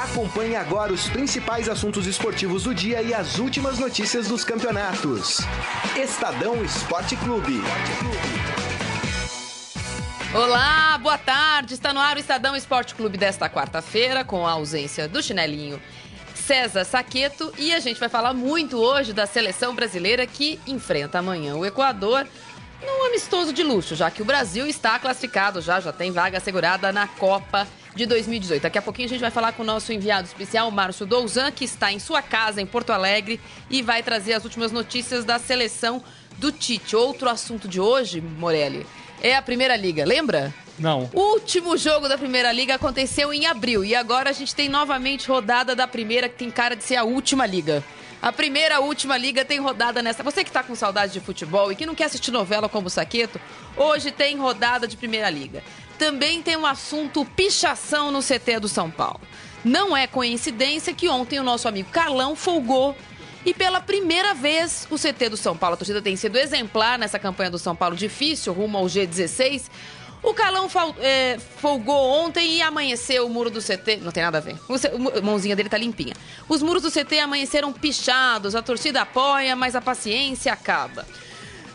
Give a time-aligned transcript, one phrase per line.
[0.00, 5.40] Acompanhe agora os principais assuntos esportivos do dia e as últimas notícias dos campeonatos.
[5.94, 7.60] Estadão Esporte Clube.
[10.32, 11.74] Olá, boa tarde.
[11.74, 15.78] Está no ar o Estadão Esporte Clube desta quarta-feira, com a ausência do chinelinho
[16.34, 17.52] César Saqueto.
[17.58, 22.26] E a gente vai falar muito hoje da seleção brasileira que enfrenta amanhã o Equador
[22.82, 26.90] num amistoso de luxo, já que o Brasil está classificado, já, já tem vaga assegurada
[26.90, 28.62] na Copa de 2018.
[28.62, 31.64] Daqui a pouquinho a gente vai falar com o nosso enviado especial, Márcio Douzan, que
[31.64, 36.02] está em sua casa, em Porto Alegre, e vai trazer as últimas notícias da seleção
[36.38, 36.96] do Tite.
[36.96, 38.86] Outro assunto de hoje, Morelli,
[39.22, 40.54] é a Primeira Liga, lembra?
[40.78, 41.10] Não.
[41.12, 45.28] O último jogo da Primeira Liga aconteceu em abril e agora a gente tem novamente
[45.28, 47.84] rodada da Primeira, que tem cara de ser a última liga.
[48.22, 50.22] A primeira, a última liga tem rodada nessa.
[50.22, 52.90] Você que tá com saudade de futebol e que não quer assistir novela como o
[52.90, 53.40] Saqueto,
[53.74, 55.62] hoje tem rodada de Primeira Liga.
[56.00, 59.20] Também tem o um assunto pichação no CT do São Paulo.
[59.62, 62.96] Não é coincidência que ontem o nosso amigo Carlão folgou
[63.44, 67.18] e pela primeira vez o CT do São Paulo, a torcida tem sido exemplar nessa
[67.18, 69.64] campanha do São Paulo difícil, rumo ao G16.
[70.22, 70.68] O Calão
[71.00, 73.98] é, folgou ontem e amanheceu o muro do CT.
[73.98, 74.56] Não tem nada a ver.
[75.16, 76.14] a mãozinha dele tá limpinha.
[76.48, 81.04] Os muros do CT amanheceram pichados, a torcida apoia, mas a paciência acaba.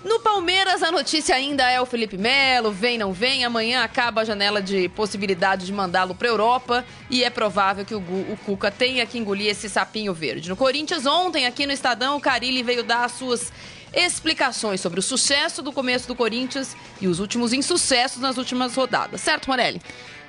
[0.06, 3.44] No Palmeiras, a notícia ainda é o Felipe Melo, vem, não vem.
[3.44, 7.98] Amanhã acaba a janela de possibilidade de mandá-lo para Europa e é provável que o,
[7.98, 10.48] o, Cuca tenha que engolir esse sapinho verde.
[10.48, 13.52] No Corinthians, ontem, aqui no Estadão, o Carilli veio dar as suas
[13.92, 19.22] explicações sobre o sucesso do começo do Corinthians e os últimos insucessos nas últimas rodadas.
[19.22, 19.82] Certo, Morelli?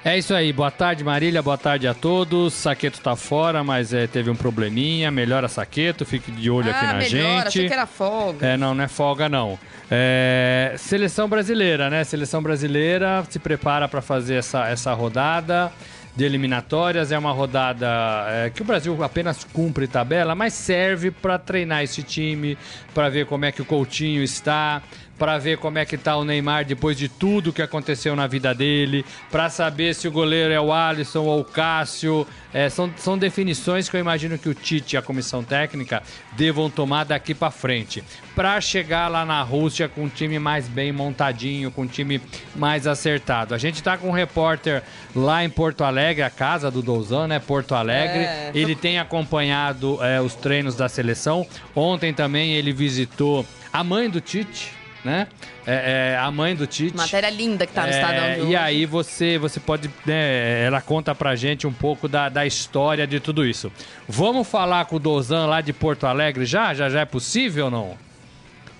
[0.06, 2.54] É isso aí, boa tarde Marília, boa tarde a todos.
[2.54, 5.10] Saqueto tá fora, mas é, teve um probleminha.
[5.10, 7.48] Melhora Saqueto, fique de olho ah, aqui na melhora, gente.
[7.48, 8.46] Achei que era folga.
[8.46, 9.58] É, não, não é folga não.
[9.90, 12.04] É, seleção brasileira, né?
[12.04, 15.72] Seleção brasileira se prepara para fazer essa, essa rodada
[16.14, 17.10] de eliminatórias.
[17.10, 17.88] É uma rodada
[18.28, 22.56] é, que o Brasil apenas cumpre tabela, mas serve para treinar esse time,
[22.94, 24.82] para ver como é que o Coutinho está,
[25.18, 28.54] para ver como é que tá o Neymar depois de tudo que aconteceu na vida
[28.54, 32.26] dele, para saber se o goleiro é o Alisson ou o Cássio.
[32.52, 36.70] É, são, são definições que eu imagino que o Tite e a comissão técnica devam
[36.70, 38.02] tomar daqui para frente.
[38.34, 42.20] Para chegar lá na Rússia com um time mais bem montadinho, com um time
[42.54, 43.54] mais acertado.
[43.54, 44.82] A gente tá com um repórter
[45.14, 47.38] lá em Porto Alegre, a casa do Douzan, né?
[47.38, 48.24] Porto Alegre.
[48.24, 48.50] É.
[48.54, 51.46] Ele tem acompanhado é, os treinos da seleção.
[51.74, 54.72] Ontem também ele visitou a mãe do Tite,
[55.06, 55.28] né?
[55.66, 56.96] É, é, a mãe do Tite.
[56.96, 58.50] Matéria linda que tá no é, Estadão hoje.
[58.50, 63.06] E aí você, você pode, né, ela conta pra gente um pouco da, da história
[63.06, 63.72] de tudo isso.
[64.08, 66.74] Vamos falar com o Dozan lá de Porto Alegre já?
[66.74, 67.98] Já já é possível ou não?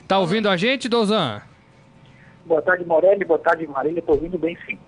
[0.08, 1.40] Tá ouvindo a gente, Dozan?
[2.44, 3.24] Boa tarde, Morelli.
[3.24, 4.02] Boa tarde, Marília.
[4.02, 4.78] Tô ouvindo bem sim.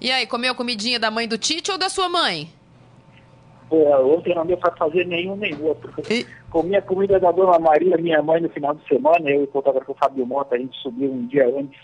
[0.00, 2.48] E aí, comeu a comidinha da mãe do Tite ou da sua mãe?
[3.70, 5.92] ontem não deu para fazer nenhum nem outro.
[6.08, 6.26] E...
[6.54, 9.28] Comi a comida da dona Maria, minha mãe, no final de semana.
[9.28, 11.80] Eu e o fotógrafo Fábio Mota, a gente subiu um dia antes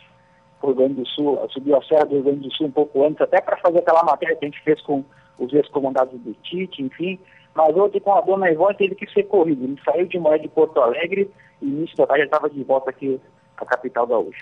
[0.60, 2.70] para o Rio Grande do Sul, subiu a Serra do Rio Grande do Sul um
[2.70, 5.04] pouco antes, até para fazer aquela matéria que a gente fez com
[5.41, 7.19] os ex-comandados do Tite, enfim.
[7.53, 9.64] Mas ontem com a dona Ivone teve que ser corrido.
[9.64, 11.28] Ele saiu de manhã de Porto Alegre
[11.60, 13.20] e início da tarde estava de volta aqui
[13.56, 14.38] à capital da hoje.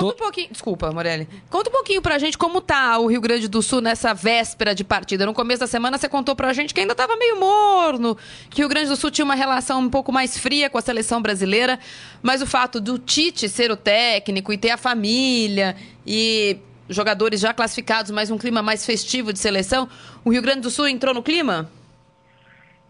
[0.00, 1.26] Conta um pouquinho, desculpa, Morelli.
[1.50, 4.84] Conta um pouquinho pra gente como tá o Rio Grande do Sul nessa véspera de
[4.84, 5.24] partida.
[5.24, 8.16] No começo da semana você contou pra gente que ainda tava meio morno,
[8.50, 10.82] que o Rio Grande do Sul tinha uma relação um pouco mais fria com a
[10.82, 11.78] seleção brasileira,
[12.22, 15.74] mas o fato do Tite ser o técnico e ter a família
[16.06, 16.58] e
[16.88, 19.88] jogadores já classificados, mas um clima mais festivo de seleção,
[20.24, 21.70] o Rio Grande do Sul entrou no clima?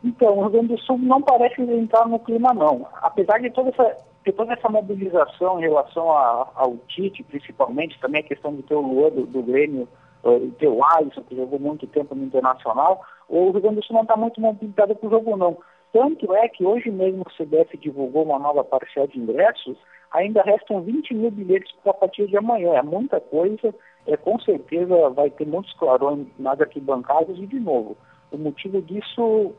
[0.03, 2.87] Então, o Rio Grande do Sul não parece entrar no clima, não.
[3.01, 3.97] Apesar de toda essa
[4.27, 8.75] porque toda essa mobilização em relação a, ao Tite, principalmente, também a questão de ter
[8.75, 9.87] o Luan do, do Grêmio,
[10.25, 13.95] uh, ter o Alisson, que jogou muito tempo no Internacional, o Rio Grande do Sul
[13.95, 15.57] não está muito mobilizado para o jogo, não.
[15.93, 19.79] Tanto é que hoje mesmo o CBF divulgou uma nova parcial de ingressos,
[20.11, 22.75] ainda restam 20 mil bilhetes para a partir de amanhã.
[22.75, 23.73] É muita coisa,
[24.09, 27.97] é, com certeza vai ter muitos clarões nas arquibancadas e, de novo,
[28.33, 29.55] o motivo disso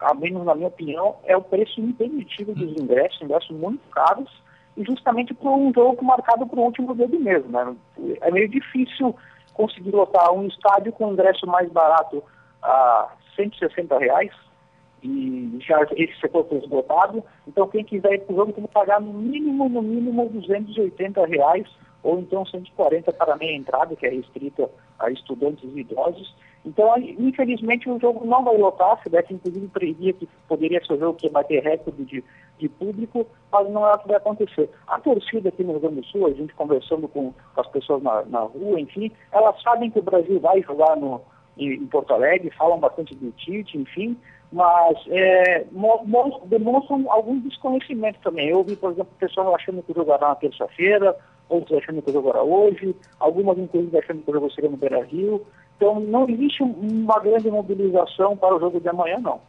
[0.00, 4.30] ao menos na minha opinião, é o preço impeditivo dos ingressos, ingressos muito caros,
[4.76, 7.44] e justamente por um jogo marcado para o último dia do mês.
[7.46, 7.76] Né?
[8.20, 9.14] É meio difícil
[9.52, 12.22] conseguir lotar um estádio com ingresso mais barato
[12.62, 14.32] a 160 reais,
[15.02, 17.22] e já esse setor foi esgotado.
[17.46, 21.26] Então, quem quiser ir para o jogo tem que pagar no mínimo, no mínimo, 280
[21.26, 21.68] reais,
[22.04, 26.36] ou então 140 para meia entrada, que é restrita a estudantes e idosos.
[26.64, 29.02] Então, infelizmente, o jogo não vai lotar.
[29.02, 32.24] Se deve, inclusive, previa que poderia ser o jogo que vai ter recorde de,
[32.58, 34.70] de público, mas não é o que vai acontecer.
[34.86, 38.22] A torcida aqui no Rio Grande do Sul, a gente conversando com as pessoas na,
[38.26, 41.20] na rua, enfim, elas sabem que o Brasil vai jogar no,
[41.56, 44.16] em, Porto Alegre, falam bastante do Tite, enfim,
[44.52, 45.66] mas é,
[46.46, 48.48] demonstram algum desconhecimento também.
[48.48, 51.16] Eu vi, por exemplo, pessoas achando que o jogo era na terça-feira,
[51.48, 55.42] outros achando que o jogo hoje, algumas inclusive achando que o jogo seria no Beira-Rio.
[55.76, 59.40] Então não existe uma grande mobilização para o jogo de amanhã, não.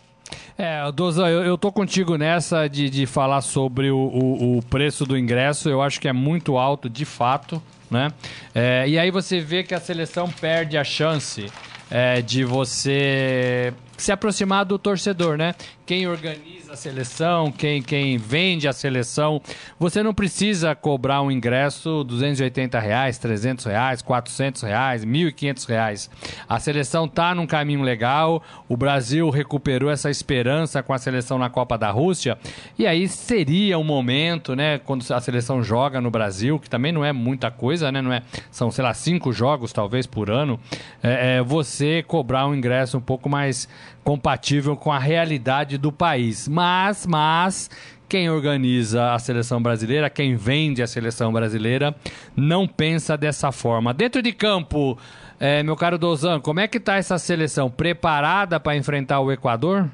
[0.57, 5.06] É, Doza, eu, eu tô contigo nessa de, de falar sobre o, o, o, preço
[5.06, 5.69] do ingresso.
[5.69, 7.62] Eu acho que é muito alto, de fato,
[7.92, 8.07] né?
[8.53, 11.51] É, e aí você vê que a seleção perde a chance
[11.92, 15.56] é, de você se aproximar do torcedor, né?
[15.86, 19.42] Quem organiza a seleção, quem, quem vende a seleção.
[19.80, 26.09] Você não precisa cobrar um ingresso 280 reais, 300 reais, 400 reais, 1.500 reais.
[26.50, 28.42] A seleção tá num caminho legal.
[28.68, 32.38] O Brasil recuperou essa esperança com a seleção na Copa da Rússia.
[32.80, 37.06] E aí seria um momento, né, quando a seleção joga no Brasil, que também não
[37.06, 38.01] é muita coisa, né?
[38.01, 40.59] Não é, são, sei lá, cinco jogos talvez por ano.
[41.03, 43.69] É, é, você cobrar um ingresso um pouco mais
[44.04, 46.48] compatível com a realidade do país.
[46.48, 47.70] Mas, mas
[48.08, 51.96] quem organiza a seleção brasileira, quem vende a seleção brasileira,
[52.36, 53.94] não pensa dessa forma.
[53.94, 54.98] Dentro de campo,
[55.40, 57.70] é, meu caro Dozan, como é que está essa seleção?
[57.70, 59.90] Preparada para enfrentar o Equador?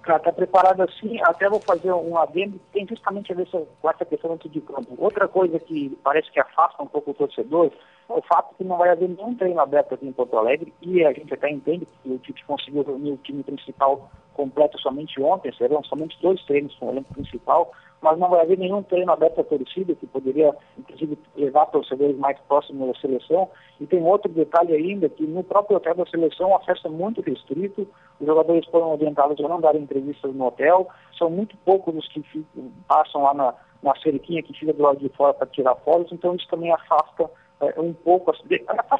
[0.00, 4.30] Está preparada sim, até vou fazer um adendo, tem justamente a ver com essa questão
[4.30, 4.94] dentro de campo.
[4.96, 7.70] Outra coisa que parece que afasta um pouco o torcedor
[8.08, 11.12] o fato que não vai haver nenhum treino aberto aqui em Porto Alegre, e a
[11.12, 15.82] gente até entende que o Tite conseguiu reunir o time principal completo somente ontem, serão
[15.84, 19.44] somente dois treinos com o elenco principal, mas não vai haver nenhum treino aberto à
[19.44, 23.50] torcida, que poderia, inclusive, levar torcedores mais próximos da seleção.
[23.80, 27.20] E tem outro detalhe ainda, que no próprio hotel da seleção a festa é muito
[27.20, 27.88] restrito,
[28.20, 30.88] os jogadores foram orientados a não dar entrevistas no hotel,
[31.18, 35.00] são muito poucos os que ficam, passam lá na, na cerquinha que fica do lado
[35.00, 37.28] de fora para tirar fotos, então isso também afasta
[37.60, 38.32] é, um pouco,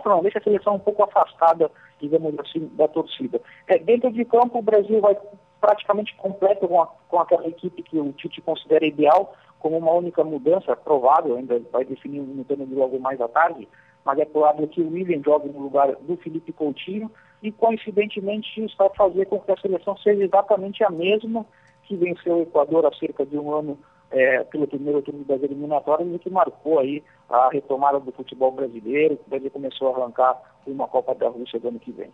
[0.05, 1.71] não, deixa a seleção um pouco afastada,
[2.01, 3.41] digamos assim, da torcida.
[3.67, 5.17] É, dentro de campo, o Brasil vai
[5.61, 10.23] praticamente completo com, a, com aquela equipe que o Tite considera ideal, como uma única
[10.23, 13.69] mudança, provável, ainda vai definir no treino de logo mais à tarde,
[14.05, 17.11] mas é provável que o William jogue no lugar do Felipe Coutinho,
[17.43, 21.47] e coincidentemente isso vai fazer com que a seleção seja exatamente a mesma
[21.85, 23.79] que venceu o Equador há cerca de um ano
[24.11, 29.17] é, pelo primeiro turno das eliminatórias e que marcou aí a retomada do futebol brasileiro,
[29.17, 32.11] que Brasil começou a arrancar uma Copa da Rússia do ano que vem.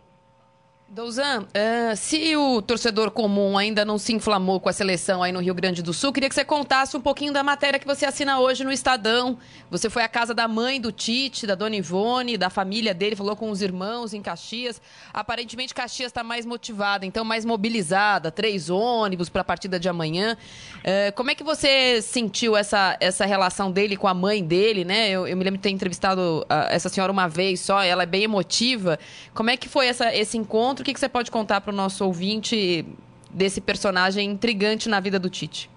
[0.87, 5.39] Douzan, uh, se o torcedor comum ainda não se inflamou com a seleção aí no
[5.39, 8.39] Rio Grande do Sul, queria que você contasse um pouquinho da matéria que você assina
[8.39, 9.35] hoje no Estadão.
[9.71, 13.35] Você foi à casa da mãe do Tite, da dona Ivone, da família dele, falou
[13.35, 14.79] com os irmãos em Caxias.
[15.11, 20.37] Aparentemente, Caxias está mais motivada, então mais mobilizada, três ônibus para a partida de amanhã.
[20.77, 25.09] Uh, como é que você sentiu essa, essa relação dele com a mãe dele, né?
[25.09, 28.05] Eu, eu me lembro de ter entrevistado uh, essa senhora uma vez só, ela é
[28.05, 28.99] bem emotiva.
[29.33, 30.74] Como é que foi essa, esse encontro?
[30.75, 30.83] Encontro.
[30.83, 32.85] O que, que você pode contar para o nosso ouvinte
[33.29, 35.69] desse personagem intrigante na vida do Tite?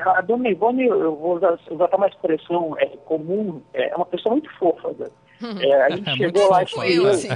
[0.00, 4.50] A dona Ivone, eu vou usar, usar uma expressão é, comum, é uma pessoa muito
[4.58, 4.90] fofa.
[4.98, 5.06] Né?
[5.62, 7.28] É, a gente é chegou lá e eu, assim.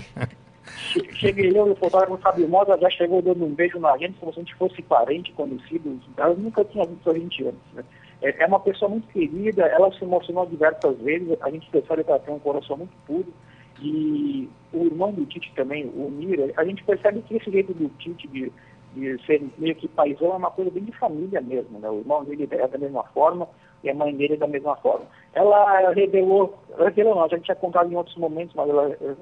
[1.14, 4.30] cheguei eu e o fotógrafo Fábio Mosa já chegou dando um beijo na gente como
[4.30, 5.98] se a gente fosse parente, conhecido.
[6.18, 7.72] Ela nunca tinha visto a gente antes.
[7.72, 7.82] Né?
[8.20, 12.10] É, é uma pessoa muito querida, ela se emocionou diversas vezes, a gente percebe que
[12.10, 13.32] ela tem um coração muito puro.
[13.80, 17.88] E o irmão do Tite também, o Mira, a gente percebe que esse jeito do
[17.98, 18.52] Tite de,
[18.94, 21.88] de ser meio que paisão é uma coisa bem de família mesmo, né?
[21.90, 23.48] O irmão dele é da mesma forma
[23.84, 25.04] e a mãe dele é da mesma forma.
[25.34, 29.14] Ela revelou, revelou não, já tinha contado em outros momentos, mas ela eh,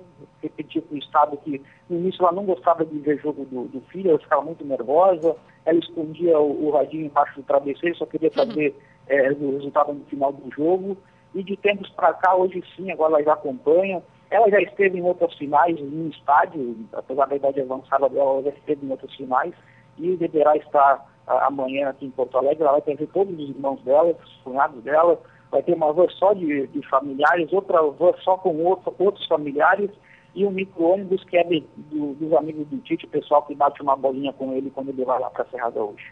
[0.43, 1.61] repetiu para o Estado que
[1.91, 5.35] no início ela não gostava de ver jogo do, do filho, ela ficava muito nervosa,
[5.65, 9.17] ela escondia o, o radinho embaixo do travesseiro, só queria saber uhum.
[9.17, 10.97] é, o resultado no final do jogo.
[11.35, 15.03] E de tempos para cá, hoje sim, agora ela já acompanha, ela já esteve em
[15.03, 19.53] outras finais em estádio, apesar da idade avançada dela, ela já esteve em outras finais
[19.99, 22.63] e deverá estar a, amanhã aqui em Porto Alegre.
[22.63, 25.21] Ela vai ter todos os irmãos dela, os cunhados dela,
[25.51, 29.91] vai ter uma van só de, de familiares, outra van só com outro, outros familiares
[30.35, 33.83] e um micro-ônibus que é de, do, dos amigos do Tite, o pessoal que bate
[33.83, 36.11] uma bolinha com ele quando ele vai lá para a Serrada hoje.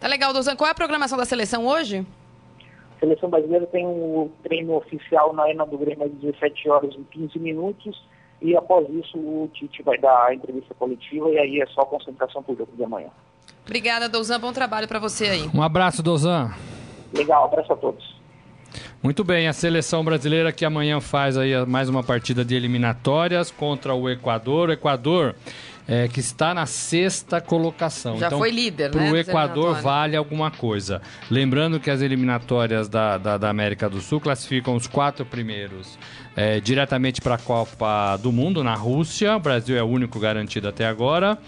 [0.00, 0.56] Tá legal, Dozan.
[0.56, 2.06] Qual é a programação da seleção hoje?
[2.98, 7.04] A seleção brasileira tem um treino oficial na Arena do Grêmio às 17 horas e
[7.12, 7.96] 15 minutos
[8.42, 12.42] e após isso o Tite vai dar a entrevista coletiva e aí é só concentração
[12.42, 13.08] para o jogo de amanhã.
[13.64, 14.40] Obrigada, Douzan.
[14.40, 15.50] Bom trabalho para você aí.
[15.54, 16.52] Um abraço, Douzan.
[17.12, 18.18] Legal, abraço a todos.
[19.00, 23.94] Muito bem, a seleção brasileira que amanhã faz aí mais uma partida de eliminatórias contra
[23.94, 24.70] o Equador.
[24.70, 25.36] O Equador
[25.88, 28.18] é, que está na sexta colocação.
[28.18, 31.00] Já então, foi líder, Para né, o das Equador vale alguma coisa.
[31.30, 35.98] Lembrando que as eliminatórias da, da, da América do Sul classificam os quatro primeiros
[36.36, 39.34] é, diretamente para a Copa do Mundo na Rússia.
[39.34, 41.38] O Brasil é o único garantido até agora.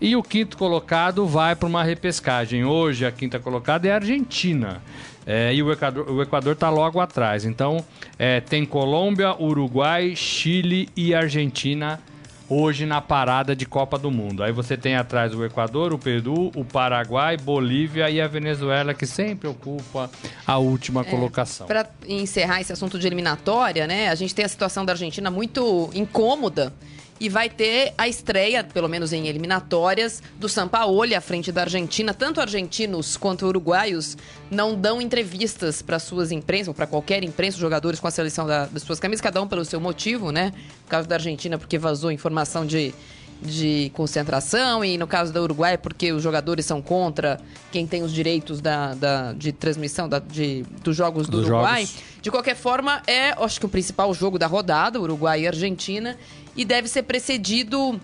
[0.00, 2.64] E o quinto colocado vai para uma repescagem.
[2.64, 4.82] Hoje a quinta colocada é a Argentina.
[5.24, 7.44] É, e o Equador, o Equador está logo atrás.
[7.44, 7.82] Então
[8.18, 12.00] é, tem Colômbia, Uruguai, Chile e Argentina
[12.48, 14.42] hoje na parada de Copa do Mundo.
[14.42, 19.06] Aí você tem atrás o Equador, o Peru, o Paraguai, Bolívia e a Venezuela, que
[19.06, 20.10] sempre ocupa
[20.46, 21.66] a última colocação.
[21.66, 24.08] Para encerrar esse assunto de eliminatória, né?
[24.08, 26.72] A gente tem a situação da Argentina muito incômoda
[27.20, 32.12] e vai ter a estreia, pelo menos em eliminatórias, do Sampaoli à frente da Argentina.
[32.12, 34.16] Tanto argentinos quanto uruguaios
[34.50, 38.46] não dão entrevistas para suas imprensas, ou para qualquer imprensa, os jogadores com a seleção
[38.46, 40.52] da- das suas camisas, cada um pelo seu motivo, né?
[40.82, 42.92] No caso da Argentina, porque vazou informação de,
[43.40, 47.40] de concentração, e no caso da Uruguai, porque os jogadores são contra
[47.70, 51.84] quem tem os direitos da, da- de transmissão da- de, dos jogos do Dos Uruguai.
[51.86, 52.02] jogos.
[52.22, 56.16] De qualquer forma, é, acho que o principal jogo da rodada, Uruguai e Argentina,
[56.56, 58.00] e deve ser precedido,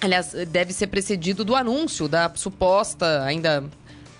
[0.00, 3.64] aliás, deve ser precedido do anúncio da suposta, ainda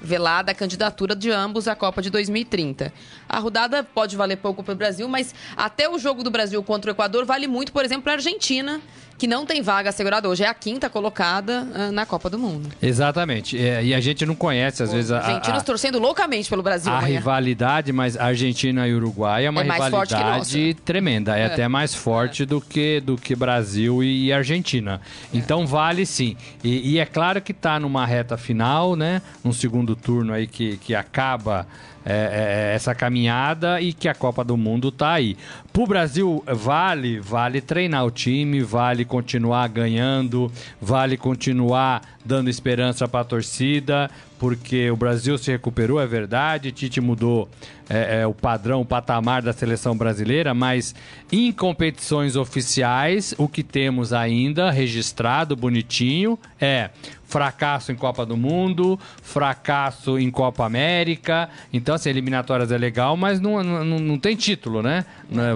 [0.00, 2.92] velada, candidatura de ambos à Copa de 2030.
[3.28, 6.90] A rodada pode valer pouco para o Brasil, mas até o jogo do Brasil contra
[6.90, 8.80] o Equador vale muito, por exemplo, para a Argentina,
[9.18, 12.68] que não tem vaga assegurada hoje, é a quinta colocada ah, na Copa do Mundo.
[12.82, 13.58] Exatamente.
[13.58, 16.92] É, e a gente não conhece, às vezes, a, a- Argentinos torcendo loucamente pelo Brasil
[16.92, 17.16] a amanhã.
[17.18, 21.36] rivalidade, mas Argentina e Uruguai é uma É rivalidade tremenda.
[21.36, 25.00] É, até mais forte do, que, do que Brasil e Argentina.
[25.32, 26.36] Então vale sim.
[26.62, 29.22] E, e é claro que está numa reta final, né?
[29.42, 31.66] Num segundo turno aí que, que acaba
[32.08, 35.36] é, é, essa caminhada e que a Copa do Mundo tá aí.
[35.72, 43.20] Pro Brasil vale, vale treinar o time, vale continuar ganhando, vale continuar dando esperança para
[43.20, 46.72] a torcida, porque o Brasil se recuperou, é verdade.
[46.72, 47.48] Tite mudou
[47.88, 50.94] é, é, o padrão, o patamar da seleção brasileira, mas
[51.30, 56.90] em competições oficiais, o que temos ainda registrado, bonitinho, é
[57.24, 61.48] fracasso em Copa do Mundo, fracasso em Copa América.
[61.72, 65.04] Então, assim, eliminatórias é legal, mas não, não, não tem título, né?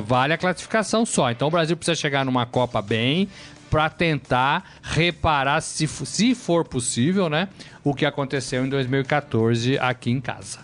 [0.06, 1.30] Vale a classificação só.
[1.30, 3.28] Então, o Brasil precisa chegar numa Copa bem
[3.70, 7.48] para tentar reparar, se, se for possível, né?
[7.84, 10.58] O que aconteceu em 2014 aqui em casa.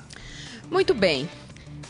[0.70, 1.28] Muito bem.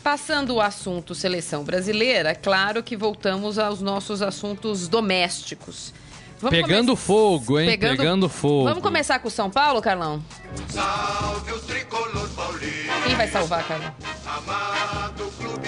[0.03, 5.93] Passando o assunto seleção brasileira, claro que voltamos aos nossos assuntos domésticos.
[6.39, 7.67] Vamos Pegando come- fogo, hein?
[7.77, 8.65] Pegando fogo.
[8.65, 10.23] Vamos começar com o São Paulo, Carlão?
[10.69, 13.91] Salve o tricolor paulista, Quem vai salvar, Carlão?
[14.23, 15.66] amado clube.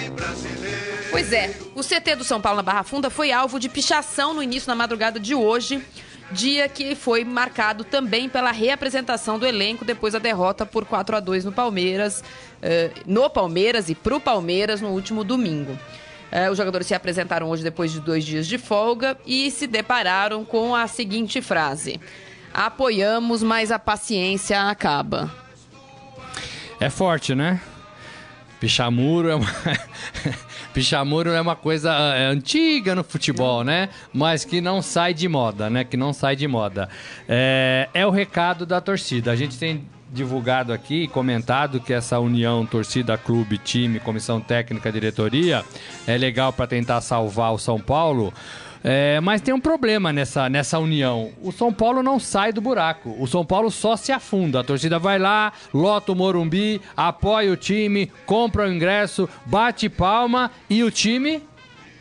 [1.10, 4.42] Pois é, o CT do São Paulo na Barra Funda foi alvo de pichação no
[4.42, 5.82] início da madrugada de hoje,
[6.30, 11.20] dia que foi marcado também pela reapresentação do elenco depois da derrota por 4 a
[11.20, 12.22] 2 no Palmeiras,
[12.62, 15.76] eh, no Palmeiras e pro Palmeiras no último domingo.
[16.30, 20.44] Eh, os jogadores se apresentaram hoje depois de dois dias de folga e se depararam
[20.44, 22.00] com a seguinte frase:
[22.54, 25.28] Apoiamos, mas a paciência acaba.
[26.78, 27.60] É forte, né?
[28.60, 29.50] Pichamuro é uma...
[30.72, 33.88] Pichamuro é uma coisa é, antiga no futebol, né?
[34.12, 35.84] Mas que não sai de moda, né?
[35.84, 36.88] Que não sai de moda.
[37.28, 39.32] É, é o recado da torcida.
[39.32, 45.64] A gente tem divulgado aqui, comentado que essa união torcida, clube, time, comissão técnica, diretoria
[46.06, 48.32] é legal para tentar salvar o São Paulo.
[48.82, 51.32] É, mas tem um problema nessa, nessa união.
[51.42, 53.14] O São Paulo não sai do buraco.
[53.18, 54.60] O São Paulo só se afunda.
[54.60, 60.50] A torcida vai lá, lota o Morumbi, apoia o time, compra o ingresso, bate palma
[60.68, 61.42] e o time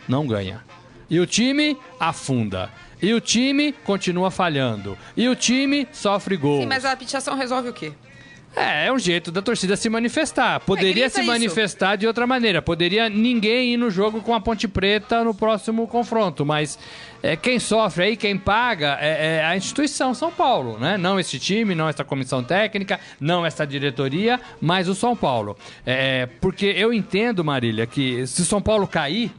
[0.07, 0.63] não ganha.
[1.09, 2.69] E o time afunda.
[3.01, 4.97] E o time continua falhando.
[5.15, 6.61] E o time sofre gols.
[6.61, 7.93] Sim, mas a pichação resolve o quê?
[8.55, 10.59] É, é um jeito da torcida se manifestar.
[10.61, 11.27] Poderia grita se isso.
[11.27, 12.61] manifestar de outra maneira.
[12.61, 16.45] Poderia ninguém ir no jogo com a Ponte Preta no próximo confronto.
[16.45, 16.77] Mas
[17.21, 20.97] é, quem sofre aí, quem paga, é, é a instituição São Paulo, né?
[20.97, 25.55] Não esse time, não essa comissão técnica, não essa diretoria, mas o São Paulo.
[25.85, 29.31] É, porque eu entendo, Marília, que se São Paulo cair,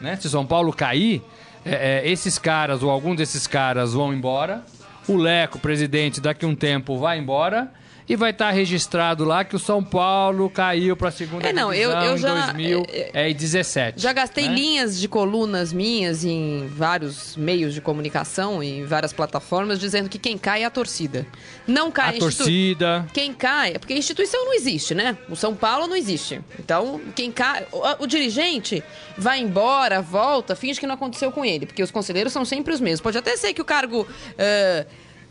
[0.00, 0.16] né?
[0.16, 1.22] Se São Paulo cair,
[1.64, 4.64] é, é, esses caras ou algum desses caras vão embora.
[5.08, 7.70] O Leco, presidente, daqui a um tempo vai embora.
[8.08, 11.74] E vai estar registrado lá que o São Paulo caiu para a segunda É, não,
[11.74, 14.00] eu- divisão eu em já- 2017.
[14.00, 14.54] Já gastei né?
[14.54, 20.38] linhas de colunas minhas em vários meios de comunicação, em várias plataformas, dizendo que quem
[20.38, 21.26] cai é a torcida.
[21.66, 23.06] Não cai A institu- torcida.
[23.12, 25.18] Quem cai, é porque a instituição não existe, né?
[25.28, 26.40] O São Paulo não existe.
[26.60, 27.66] Então, quem cai.
[27.72, 28.84] O, o dirigente
[29.18, 32.80] vai embora, volta, finge que não aconteceu com ele, porque os conselheiros são sempre os
[32.80, 33.00] mesmos.
[33.00, 34.06] Pode até ser que o cargo.
[34.38, 34.86] eh,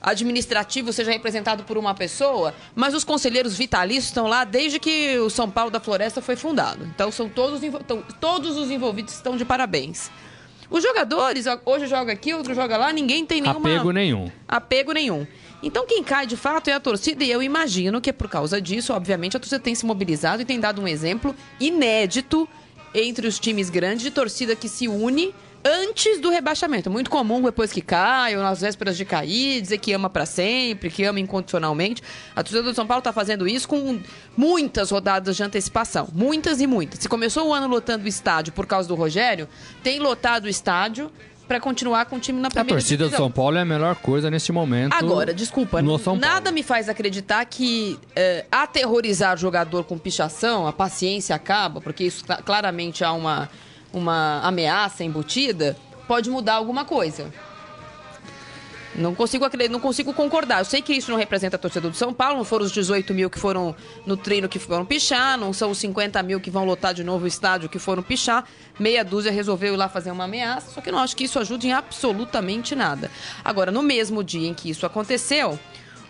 [0.05, 5.29] administrativo seja representado por uma pessoa, mas os conselheiros vitalícios estão lá desde que o
[5.31, 6.85] São Paulo da Floresta foi fundado.
[6.85, 7.59] Então são todos,
[8.21, 10.11] todos os envolvidos estão de parabéns.
[10.69, 14.31] Os jogadores, hoje joga aqui, outro joga lá, ninguém tem nenhuma Apego nenhum.
[14.47, 15.27] apego nenhum.
[15.61, 18.61] Então quem cai de fato é a torcida e eu imagino que é por causa
[18.61, 22.47] disso, obviamente, a torcida tem se mobilizado e tem dado um exemplo inédito
[22.93, 25.33] entre os times grandes de torcida que se une
[25.65, 26.91] antes do rebaixamento.
[26.91, 30.91] Muito comum depois que cai ou nas vésperas de cair, dizer que ama pra sempre,
[30.91, 32.03] que ama incondicionalmente.
[32.35, 33.99] A torcida do São Paulo tá fazendo isso com
[34.37, 36.99] muitas rodadas de antecipação, muitas e muitas.
[36.99, 39.49] Se começou o ano lotando o estádio por causa do Rogério,
[39.81, 41.11] tem lotado o estádio
[41.47, 43.25] para continuar com o time na A primeira torcida do divisão.
[43.27, 44.93] São Paulo é a melhor coisa neste momento.
[44.93, 45.79] Agora, desculpa,
[46.19, 52.25] nada me faz acreditar que é, aterrorizar jogador com pichação, a paciência acaba, porque isso
[52.25, 53.47] cla- claramente há uma,
[53.95, 57.31] uma ameaça embutida, pode mudar alguma coisa.
[58.93, 60.59] Não consigo, não consigo concordar.
[60.59, 63.13] Eu sei que isso não representa a torcida do São Paulo, não foram os 18
[63.13, 63.75] mil que foram
[64.05, 67.25] no treino que foram pichar, não são os 50 mil que vão lotar de novo
[67.25, 68.45] o estádio que foram pichar.
[68.79, 71.67] Meia dúzia resolveu ir lá fazer uma ameaça, só que não acho que isso ajude
[71.67, 73.11] em absolutamente nada.
[73.43, 75.59] Agora, no mesmo dia em que isso aconteceu,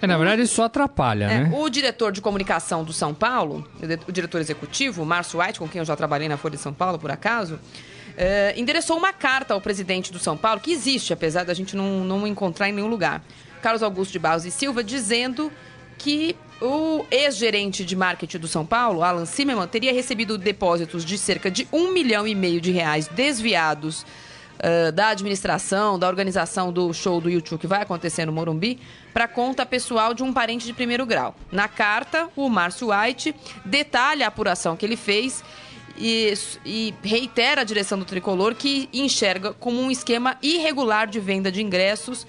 [0.01, 1.51] É, na verdade, isso só atrapalha, é, né?
[1.53, 3.67] o diretor de comunicação do São Paulo,
[4.07, 6.99] o diretor executivo, Márcio White, com quem eu já trabalhei na Folha de São Paulo,
[6.99, 7.59] por acaso,
[8.17, 12.03] eh, endereçou uma carta ao presidente do São Paulo, que existe, apesar da gente não,
[12.03, 13.23] não encontrar em nenhum lugar,
[13.61, 15.51] Carlos Augusto de Barros e Silva, dizendo
[15.97, 21.51] que o ex-gerente de marketing do São Paulo, Alan Zimmermann, teria recebido depósitos de cerca
[21.51, 24.05] de um milhão e meio de reais desviados
[24.59, 28.79] ah, da administração, da organização do show do YouTube que vai acontecer no Morumbi,
[29.13, 31.35] para conta pessoal de um parente de primeiro grau.
[31.51, 35.43] Na carta, o Márcio White detalha a apuração que ele fez
[35.97, 36.33] e,
[36.65, 41.61] e reitera a direção do tricolor que enxerga como um esquema irregular de venda de
[41.61, 42.25] ingressos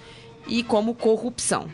[0.47, 1.67] e como corrupção.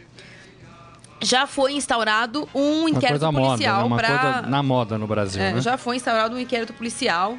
[1.22, 3.40] Já foi instaurado um inquérito né?
[3.40, 5.62] policial uma para coisa na moda no Brasil, é, né?
[5.62, 7.38] Já foi instaurado um inquérito policial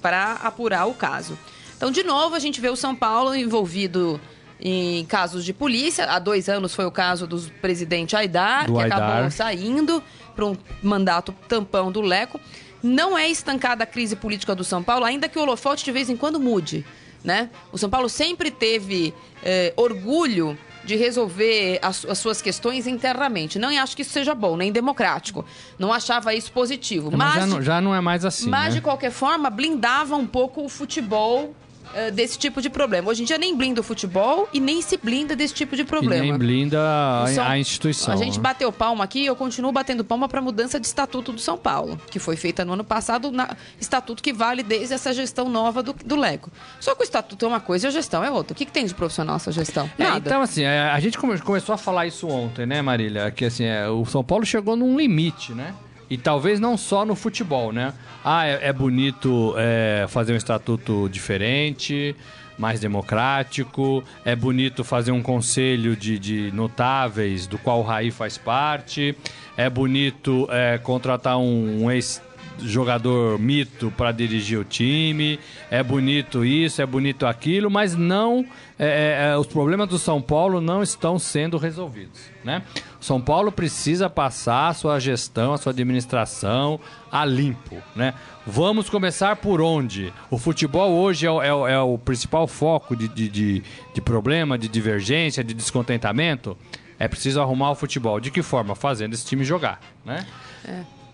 [0.00, 1.38] para apurar o caso.
[1.82, 4.20] Então, de novo, a gente vê o São Paulo envolvido
[4.60, 6.04] em casos de polícia.
[6.04, 9.02] Há dois anos foi o caso do presidente Aidar, Do que Aidar.
[9.02, 10.00] acabou saindo
[10.36, 12.40] para um mandato tampão do Leco.
[12.80, 16.08] Não é estancada a crise política do São Paulo, ainda que o holofote de vez
[16.08, 16.86] em quando mude.
[17.24, 17.50] Né?
[17.72, 23.58] O São Paulo sempre teve eh, orgulho de resolver as, as suas questões internamente.
[23.58, 25.44] Não acho que isso seja bom, nem democrático.
[25.80, 27.10] Não achava isso positivo.
[27.10, 28.70] Mas, Mas, já, não, já não é mais assim, mas, né?
[28.78, 31.52] de qualquer forma, blindava um pouco o futebol
[31.94, 33.10] eh, desse tipo de problema.
[33.10, 35.84] Hoje em dia nem blinda o futebol e nem se blinda desse tipo de E
[35.84, 36.22] problema.
[36.22, 38.14] nem blinda a, O São- a instituição.
[38.14, 38.42] A gente né?
[38.42, 41.56] bateu palma aqui e eu continuo batendo palma para a mudança de estatuto do São
[41.58, 45.82] Paulo, que foi feita no ano passado, na, estatuto que vale desde essa gestão nova
[45.82, 46.50] do, do Leco.
[46.80, 48.52] Só que o estatuto é uma coisa e a gestão é outra.
[48.52, 49.90] O que, que tem de profissional essa gestão?
[49.98, 50.18] É, Nada.
[50.18, 53.30] então, assim, é, a gente come- começou a falar isso ontem, né, Marília?
[53.30, 55.74] Que assim, é, o São Paulo chegou num limite, né?
[56.08, 57.92] E talvez não só no futebol, né?
[58.24, 62.14] Ah, é, é bonito é, fazer um estatuto diferente,
[62.58, 64.04] mais democrático.
[64.24, 69.16] É bonito fazer um conselho de, de notáveis, do qual o Raí faz parte.
[69.56, 72.20] É bonito é, contratar um, um ex
[72.60, 75.38] jogador mito para dirigir o time,
[75.70, 78.44] é bonito isso, é bonito aquilo, mas não
[78.78, 82.62] é, é, os problemas do São Paulo não estão sendo resolvidos, né?
[83.02, 86.78] São Paulo precisa passar a sua gestão, a sua administração
[87.10, 88.14] a limpo, né?
[88.46, 90.12] Vamos começar por onde?
[90.30, 93.62] O futebol hoje é, o- é é o principal foco de, de, de,
[93.92, 96.56] de problema, de divergência, de descontentamento.
[96.98, 98.20] É preciso arrumar o futebol.
[98.20, 98.74] De que forma?
[98.76, 100.24] Fazendo esse time jogar, né?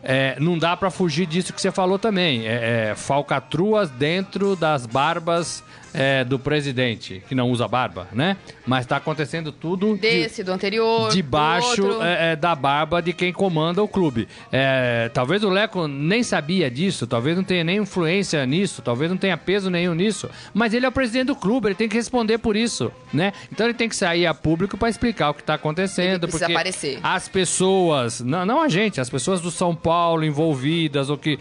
[0.03, 2.47] É, não dá pra fugir disso que você falou também.
[2.47, 5.65] É, é, falcatruas dentro das barbas
[6.01, 8.37] é, do presidente, que não usa barba, né?
[8.65, 13.33] Mas tá acontecendo tudo de- Desse, do anterior, debaixo é, é, da barba de quem
[13.33, 14.29] comanda o clube.
[14.53, 19.19] É, talvez o Leco nem sabia disso, talvez não tenha nem influência nisso, talvez não
[19.19, 22.39] tenha peso nenhum nisso, mas ele é o presidente do clube, ele tem que responder
[22.39, 23.33] por isso, né?
[23.51, 26.45] Então ele tem que sair a público para explicar o que está acontecendo, Ele porque
[26.53, 27.01] aparecer.
[27.03, 31.39] as pessoas, não, não a gente, as pessoas do São Paulo envolvidas ou que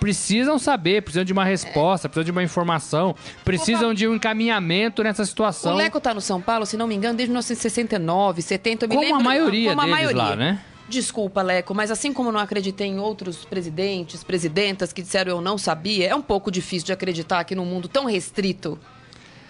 [0.00, 5.24] precisam saber, precisam de uma resposta, precisam de uma informação, precisam de um encaminhamento nessa
[5.24, 5.72] situação.
[5.74, 8.94] O Leco tá no São Paulo, se não me engano, desde 1969, 70, eu me
[8.94, 9.24] Como a lembro.
[9.24, 10.22] maioria como a deles maioria.
[10.22, 10.60] lá, né?
[10.88, 15.58] Desculpa, Leco, mas assim como não acreditei em outros presidentes, presidentas que disseram eu não
[15.58, 18.78] sabia, é um pouco difícil de acreditar que num mundo tão restrito,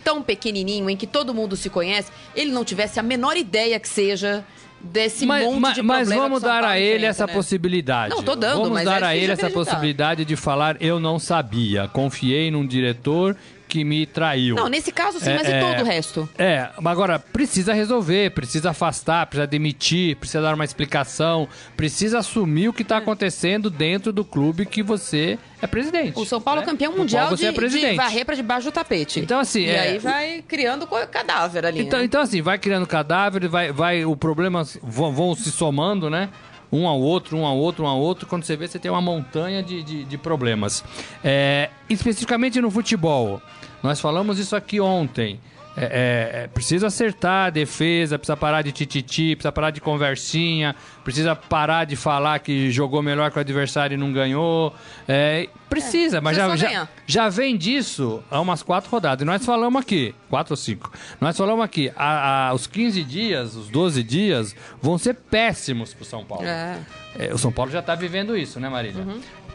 [0.03, 3.89] tão pequenininho, em que todo mundo se conhece, ele não tivesse a menor ideia que
[3.89, 4.43] seja
[4.87, 7.33] desse mas, monte mas- de mas problema vamos dar a ele essa né?
[7.33, 8.15] possibilidade.
[8.15, 11.19] Não, tô dando, Vamos mas dar é a ele essa possibilidade de falar eu não
[11.19, 11.89] sabia.
[11.89, 13.37] Confiei num diretor
[13.77, 14.57] que me traiu.
[14.57, 15.61] Não, nesse caso sim, É, mas e é.
[15.61, 16.27] todo o resto?
[16.39, 22.69] É, mas agora precisa resolver, precisa afastar, precisa demitir, precisa dar uma explicação, precisa assumir
[22.69, 26.19] o que está acontecendo dentro do clube que você é presidente.
[26.19, 26.71] O São Paulo é né?
[26.71, 27.91] campeão mundial você de, é presidente.
[27.91, 29.21] de varrer pra debaixo do tapete.
[29.21, 32.05] Então, assim, E é- aí vai criando cadáver ali, Então, né?
[32.07, 36.31] então assim, vai criando cadáver, vai, vai, o problema vão, vão se somando, né?
[36.73, 38.27] Um ao outro, um ao outro, um ao outro.
[38.27, 40.83] Quando você vê, você tem uma montanha de, de, de problemas.
[41.23, 43.41] É, especificamente no futebol,
[43.87, 45.41] nós falamos isso aqui ontem.
[45.79, 50.75] É, é, é, precisa acertar a defesa, precisa parar de tititi, precisa parar de conversinha,
[51.05, 54.75] precisa parar de falar que jogou melhor que o adversário e não ganhou.
[55.07, 59.21] É, precisa, mas precisa já, já, já vem disso há umas quatro rodadas.
[59.21, 60.91] E nós falamos aqui, quatro ou cinco.
[61.21, 66.07] Nós falamos aqui, a, a- os 15 dias, os 12 dias, vão ser péssimos pro
[66.07, 66.47] São Paulo.
[66.47, 66.79] É.
[67.19, 69.05] É, o São Paulo já tá vivendo isso, né, Marília?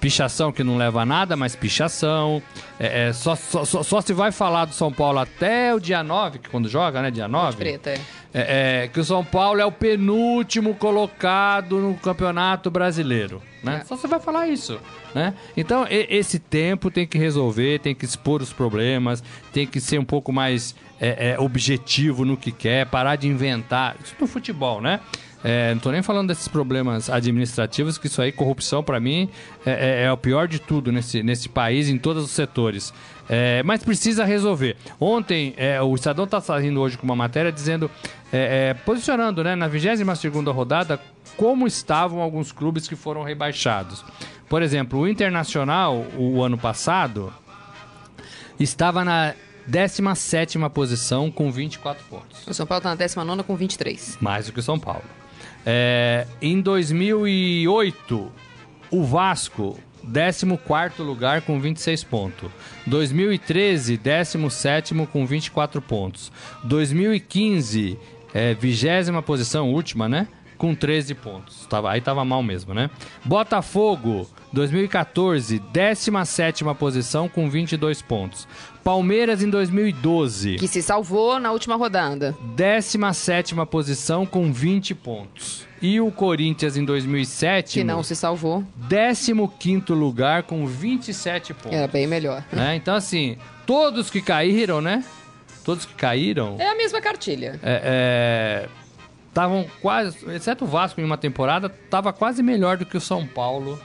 [0.01, 2.41] Pichação que não leva a nada, mas pichação.
[2.79, 6.03] É, é, só, só, só, só se vai falar do São Paulo até o dia
[6.03, 7.11] 9, que quando joga, né?
[7.11, 7.57] Dia 9.
[7.57, 7.99] Preta, é.
[8.33, 13.83] É, é, que o São Paulo é o penúltimo colocado no Campeonato Brasileiro, né?
[13.85, 14.79] Só você vai falar isso,
[15.13, 15.35] né?
[15.55, 19.99] Então, e- esse tempo tem que resolver, tem que expor os problemas, tem que ser
[19.99, 23.95] um pouco mais é, é, objetivo no que quer, parar de inventar.
[24.03, 24.99] Isso no futebol, né?
[25.43, 29.27] É, não tô nem falando desses problemas administrativos, que isso aí, corrupção, para mim,
[29.65, 32.93] é, é- é o pior de tudo nesse, nesse país, em todos os setores.
[33.27, 34.75] É, mas precisa resolver.
[34.99, 37.89] Ontem, é, o Estadão está saindo hoje com uma matéria dizendo,
[38.31, 40.99] é, posicionando né, na 22 rodada,
[41.37, 44.03] como estavam alguns clubes que foram rebaixados.
[44.49, 47.33] Por exemplo, o Internacional, o ano passado,
[48.59, 49.33] estava na
[49.69, 52.45] 17ª posição com 24 pontos.
[52.47, 54.17] O São Paulo tá na 19 com 23.
[54.19, 55.03] Mais do que o São Paulo.
[55.65, 58.31] É, em 2008,
[58.89, 60.45] o Vasco, 14
[61.03, 62.51] lugar com 26 pontos.
[62.87, 66.31] 2013, 17 com 24 pontos.
[66.63, 67.97] 2015,
[68.33, 70.27] é, 20 posição, última, né?
[70.61, 71.65] Com 13 pontos.
[71.65, 72.91] Tava, aí tava mal mesmo, né?
[73.25, 78.47] Botafogo, 2014, 17 posição com 22 pontos.
[78.83, 80.57] Palmeiras em 2012.
[80.57, 82.37] Que se salvou na última rodada.
[82.55, 85.65] 17 posição com 20 pontos.
[85.81, 88.63] E o Corinthians em 2007, Que não se salvou.
[88.87, 89.33] 15
[89.93, 91.75] lugar com 27 pontos.
[91.75, 92.45] Era bem melhor.
[92.53, 92.75] Né?
[92.75, 95.03] Então, assim, todos que caíram, né?
[95.65, 97.59] Todos que caíram, É a mesma cartilha.
[99.31, 103.25] Estavam quase, exceto o Vasco em uma temporada, estava quase melhor do que o São
[103.25, 103.79] Paulo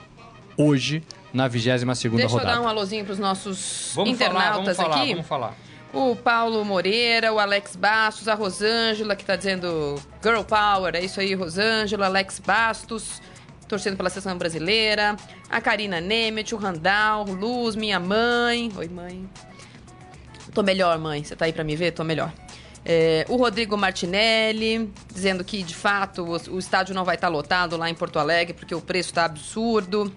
[0.57, 2.57] hoje na 22 segunda Deixa eu rodada.
[2.57, 5.13] dar um alôzinho pros nossos Vamos falar, internautas vamos falar, aqui.
[5.13, 5.55] vamos falar.
[5.93, 11.21] O Paulo Moreira, o Alex Bastos, a Rosângela, que tá dizendo Girl Power, é isso
[11.21, 13.23] aí, Rosângela, Alex Bastos,
[13.69, 15.17] torcendo pela seleção brasileira.
[15.49, 18.71] A Karina Nemeth, o Randall, o Luz, minha mãe.
[18.77, 19.29] Oi, mãe.
[20.53, 21.23] Tô melhor, mãe.
[21.23, 21.93] Você tá aí pra me ver?
[21.93, 22.33] Tô melhor.
[22.89, 27.77] É, o Rodrigo Martinelli, dizendo que, de fato, o, o estádio não vai estar lotado
[27.77, 30.13] lá em Porto Alegre, porque o preço tá absurdo.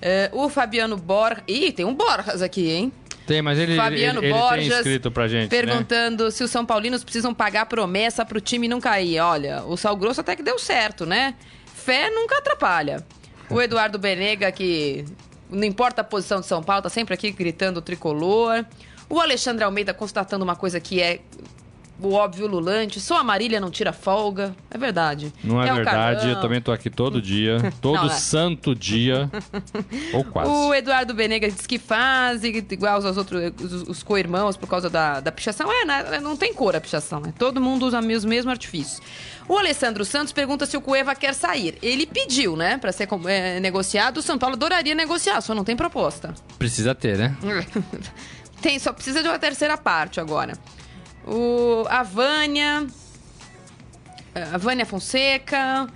[0.00, 1.42] É, o Fabiano Borges...
[1.48, 2.92] Ih, tem um Borges aqui, hein?
[3.26, 5.48] Tem, mas ele, Fabiano ele, ele Borges tem escrito pra gente, né?
[5.48, 9.18] perguntando se os São Paulinos precisam pagar promessa pro time não cair.
[9.18, 11.34] Olha, o Sal Grosso até que deu certo, né?
[11.66, 13.04] Fé nunca atrapalha.
[13.50, 15.04] O Eduardo Benega, que
[15.50, 18.64] não importa a posição de São Paulo, tá sempre aqui gritando tricolor.
[19.08, 21.20] O Alexandre Almeida constatando uma coisa que é
[22.08, 23.00] o óbvio lulante.
[23.00, 24.54] Só a Marília não tira folga.
[24.70, 25.32] É verdade.
[25.42, 26.34] Não é, o verdade, Carlão.
[26.36, 28.10] eu também tô aqui todo dia, todo Não, é.
[28.10, 29.30] santo dia,
[30.12, 30.50] ou quase.
[30.50, 35.20] O Eduardo Benegas diz que faz, igual aos outros, os, os co-irmãos, por causa da,
[35.20, 35.70] da pichação.
[35.72, 37.32] É, né, não tem cor a pichação, né?
[37.38, 39.00] Todo mundo usa os mesmos artifícios.
[39.48, 41.76] O Alessandro Santos pergunta se o Cueva quer sair.
[41.82, 44.18] Ele pediu, né, pra ser é, negociado.
[44.18, 46.34] O São Paulo adoraria negociar, só não tem proposta.
[46.58, 47.36] Precisa ter, né?
[48.62, 50.52] Tem, só precisa de uma terceira parte agora.
[51.26, 52.86] O, a Vânia.
[54.52, 55.88] A Vânia Fonseca.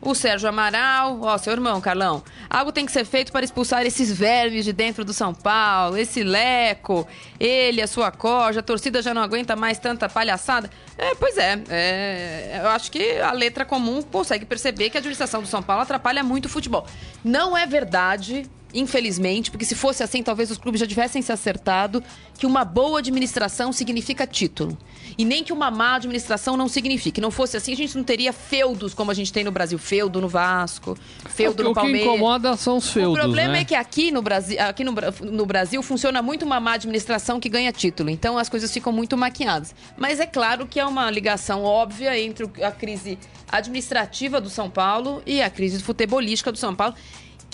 [0.00, 1.20] O Sérgio Amaral.
[1.22, 2.22] Ó, seu irmão, Carlão.
[2.50, 5.96] Algo tem que ser feito para expulsar esses vermes de dentro do São Paulo.
[5.96, 7.06] Esse Leco,
[7.40, 8.60] ele, a sua corja.
[8.60, 10.70] A torcida já não aguenta mais tanta palhaçada.
[10.98, 12.60] É, pois é, é.
[12.62, 16.22] Eu acho que a letra comum consegue perceber que a administração do São Paulo atrapalha
[16.22, 16.86] muito o futebol.
[17.24, 22.02] Não é verdade infelizmente, porque se fosse assim, talvez os clubes já tivessem se acertado
[22.36, 24.76] que uma boa administração significa título.
[25.16, 27.20] E nem que uma má administração não signifique.
[27.20, 29.78] Não fosse assim, a gente não teria feudos como a gente tem no Brasil.
[29.78, 32.08] Feudo no Vasco, feudo o, no o que Palmeiras.
[32.08, 33.60] incomoda são os feudos, O problema né?
[33.60, 34.92] é que aqui no Brasil, aqui no,
[35.30, 38.10] no Brasil funciona muito uma má administração que ganha título.
[38.10, 39.72] Então as coisas ficam muito maquiadas.
[39.96, 43.16] Mas é claro que é uma ligação óbvia entre a crise
[43.50, 46.94] administrativa do São Paulo e a crise futebolística do São Paulo.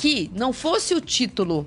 [0.01, 1.67] Que não fosse o título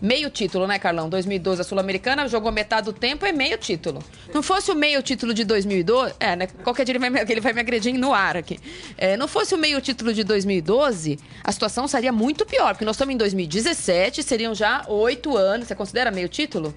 [0.00, 1.08] Meio título, né, Carlão?
[1.08, 4.02] 2012 a Sul-Americana, jogou metade do tempo, é meio título.
[4.32, 6.14] Não fosse o meio título de 2012.
[6.20, 6.46] É, né?
[6.46, 8.58] Qualquer dia ele vai me, ele vai me agredir no ar aqui.
[8.96, 12.96] É, não fosse o meio título de 2012, a situação seria muito pior, porque nós
[12.96, 15.66] estamos em 2017, seriam já oito anos.
[15.68, 16.74] Você considera meio título?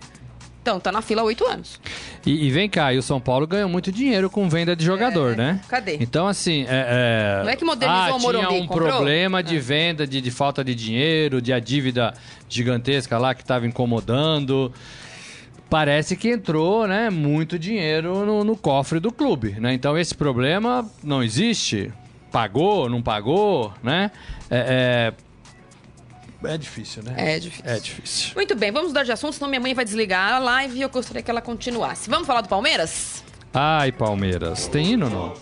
[0.69, 1.79] Então, tá na fila há oito anos.
[2.23, 5.33] E, e vem cá, e o São Paulo ganhou muito dinheiro com venda de jogador,
[5.33, 5.61] É, né?
[5.67, 5.97] cadê?
[5.99, 6.63] Então, assim.
[6.69, 7.43] É, é...
[7.43, 8.87] Não é que modernizou ah, o Morumbi, Tinha um comprou?
[8.87, 9.59] problema de É.
[9.59, 12.13] venda, de, de falta de dinheiro, de a dívida
[12.47, 14.71] gigantesca lá que estava incomodando.
[15.71, 19.73] Parece que entrou, né, muito dinheiro no, no cofre do clube, né?
[19.73, 21.91] Então esse problema não existe.
[22.31, 24.11] Pagou, não pagou, né?
[24.51, 25.13] É, é,
[26.43, 27.13] é difícil, né?
[27.17, 27.71] É difícil.
[27.71, 28.31] É difícil.
[28.35, 30.89] Muito bem, vamos mudar de assunto, senão minha mãe vai desligar a live e eu
[30.89, 32.09] gostaria que ela continuasse.
[32.09, 33.23] Vamos falar do Palmeiras?
[33.53, 34.67] Ai, Palmeiras.
[34.67, 35.33] Tem hino não?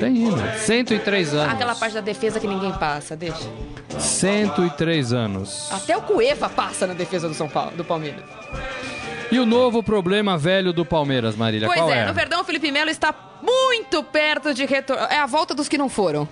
[0.00, 0.36] Tem hino.
[0.58, 1.54] 103 anos.
[1.54, 3.48] Aquela parte da defesa que ninguém passa, deixa.
[3.98, 5.68] 103 anos.
[5.72, 8.24] Até o Cueva passa na defesa do São Paulo, do Palmeiras.
[9.30, 12.06] E o novo problema velho do Palmeiras, Marília, Pois qual é, é?
[12.06, 15.12] no Verdão, o Felipe Melo está muito perto de retornar.
[15.12, 16.26] É a volta dos que não foram.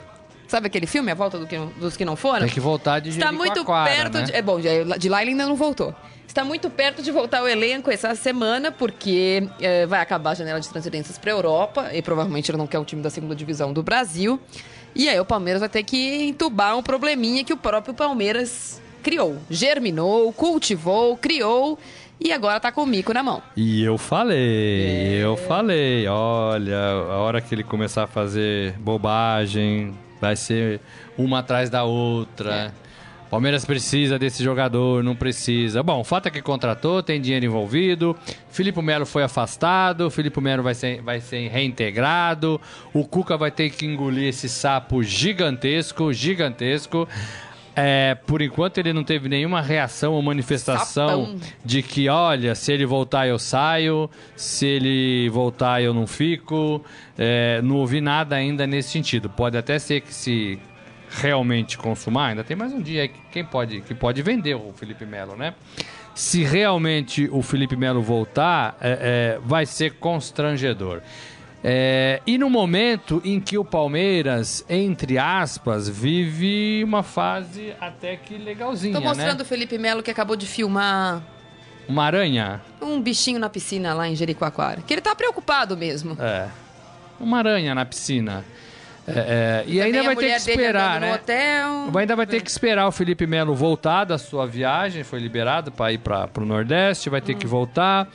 [0.48, 2.40] Sabe aquele filme, A Volta do que não- dos que não foram?
[2.46, 4.22] Tem que voltar de Está muito Jericoacoara, perto né?
[4.24, 4.32] de.
[4.34, 5.94] É bom, de de lá ele ainda não voltou.
[6.26, 10.60] Está muito perto de voltar ao elenco essa semana, porque eh, vai acabar a janela
[10.60, 13.72] de transferências para a Europa, e provavelmente ele não quer o time da segunda divisão
[13.72, 14.38] do Brasil.
[14.94, 19.38] E aí o Palmeiras vai ter que entubar um probleminha que o próprio Palmeiras criou.
[19.48, 21.78] Germinou, cultivou, criou
[22.20, 23.42] e agora tá com o mico na mão.
[23.56, 25.24] E eu falei, É.
[25.24, 30.80] eu falei, olha, a hora que ele começar a fazer bobagem, vai ser
[31.16, 32.72] uma atrás da outra.
[32.82, 32.86] É.
[33.30, 35.82] Palmeiras precisa desse jogador, não precisa.
[35.82, 38.16] Bom, o fato é que contratou, tem dinheiro envolvido.
[38.50, 42.60] Filipe Melo foi afastado, Filipe Melo vai ser, vai ser reintegrado.
[42.94, 47.08] O Cuca vai ter que engolir esse sapo gigantesco, gigantesco.
[47.78, 51.40] É, por enquanto ele não teve nenhuma reação ou manifestação Sapão.
[51.62, 56.82] de que, olha, se ele voltar eu saio, se ele voltar eu não fico.
[57.18, 59.28] É, não ouvi nada ainda nesse sentido.
[59.28, 60.58] Pode até ser que se
[61.10, 64.72] realmente consumar, ainda tem mais um dia aí que quem pode, que pode vender o
[64.72, 65.54] Felipe Melo, né?
[66.14, 71.02] Se realmente o Felipe Melo voltar, é, é, vai ser constrangedor.
[71.64, 78.36] É, e no momento em que o Palmeiras, entre aspas, vive uma fase até que
[78.38, 79.42] legalzinha, Tô mostrando né?
[79.42, 81.22] o Felipe Melo que acabou de filmar
[81.88, 82.60] Uma aranha.
[82.80, 84.80] um bichinho na piscina lá em Jericoacoara.
[84.86, 86.16] Que ele tá preocupado mesmo.
[86.20, 86.48] É.
[87.18, 88.44] Uma aranha na piscina.
[89.08, 91.20] É, é, e Também ainda vai ter que esperar, né?
[91.98, 95.92] Ainda vai ter que esperar o Felipe Melo voltar da sua viagem, foi liberado para
[95.92, 97.38] ir para o Nordeste, vai ter Hum.
[97.38, 98.08] que voltar.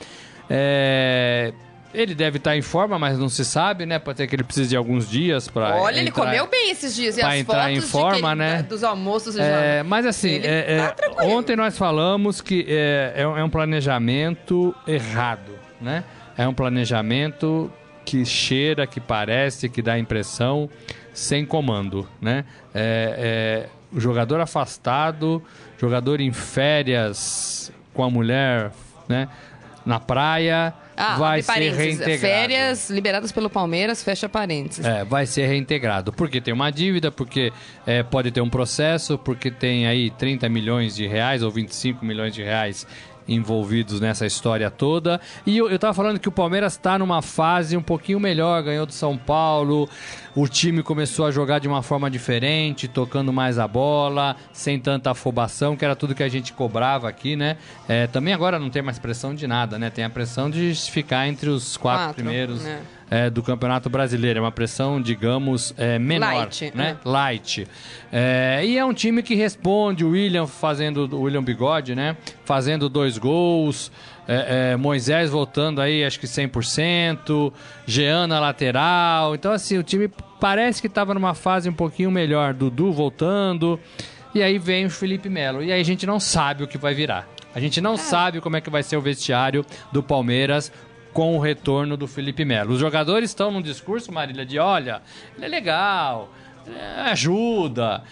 [0.50, 1.52] É,
[1.94, 3.98] ele deve estar em forma, mas não se sabe, né?
[3.98, 5.76] Pode ser que ele precise de alguns dias para.
[5.76, 7.18] Olha, ele comeu bem esses dias.
[7.18, 8.62] E pra entrar fotos em forma, ele- né?
[8.62, 9.36] dos almoços.
[9.36, 9.84] É, jantar.
[9.84, 11.30] mas assim, é, é, tá tranquilo.
[11.32, 16.04] ontem nós falamos que é, é um é um planejamento errado, né?
[16.36, 17.70] É um planejamento
[18.04, 20.68] que cheira, que parece, que dá impressão
[21.12, 22.44] sem comando, né?
[22.74, 25.42] É, é, o jogador afastado,
[25.78, 28.72] jogador em férias com a mulher,
[29.08, 29.28] né?
[29.84, 32.20] Na praia, Ah, vai ser reintegrado.
[32.20, 34.84] Férias liberadas pelo Palmeiras, fecha parênteses.
[34.84, 36.12] É, vai ser reintegrado.
[36.12, 37.52] Porque tem uma dívida, porque
[37.86, 42.34] é, pode ter um processo, porque tem aí 30 milhões de reais ou 25 milhões
[42.34, 42.86] de reais
[43.26, 45.20] envolvidos nessa história toda.
[45.46, 48.86] E eu, eu tava falando que o Palmeiras está numa fase um pouquinho melhor, ganhou
[48.86, 49.88] do São Paulo,
[50.34, 55.10] o time começou a jogar de uma forma diferente, tocando mais a bola, sem tanta
[55.10, 57.56] afobação, que era tudo que a gente cobrava aqui, né?
[57.88, 59.90] É, também agora não tem mais pressão de nada, né?
[59.90, 62.80] Tem a pressão de ficar entre os quatro, Quatro, primeiros né?
[63.12, 64.38] É, do Campeonato Brasileiro.
[64.38, 66.32] É uma pressão, digamos, é, menor.
[66.32, 66.96] Light, né?
[67.04, 67.08] é.
[67.08, 67.68] Light.
[68.10, 72.16] É, e é um time que responde, o William fazendo, o William Bigode, né?
[72.46, 73.92] Fazendo dois gols.
[74.26, 77.52] é, é, Moisés voltando aí, acho que 100%.
[77.84, 79.34] Jean na lateral.
[79.34, 80.08] Então, assim, o time
[80.40, 82.54] parece que estava numa fase um pouquinho melhor.
[82.54, 83.78] Dudu voltando.
[84.34, 85.62] E aí vem o Felipe Melo.
[85.62, 87.28] E aí a gente não sabe o que vai virar.
[87.54, 90.72] A gente não sabe como é que vai ser o vestiário do Palmeiras
[91.12, 92.72] com o retorno do Felipe Melo.
[92.72, 95.02] Os jogadores estão num discurso, Marília, de olha,
[95.36, 96.32] ele é legal,
[96.66, 98.02] é, ajuda.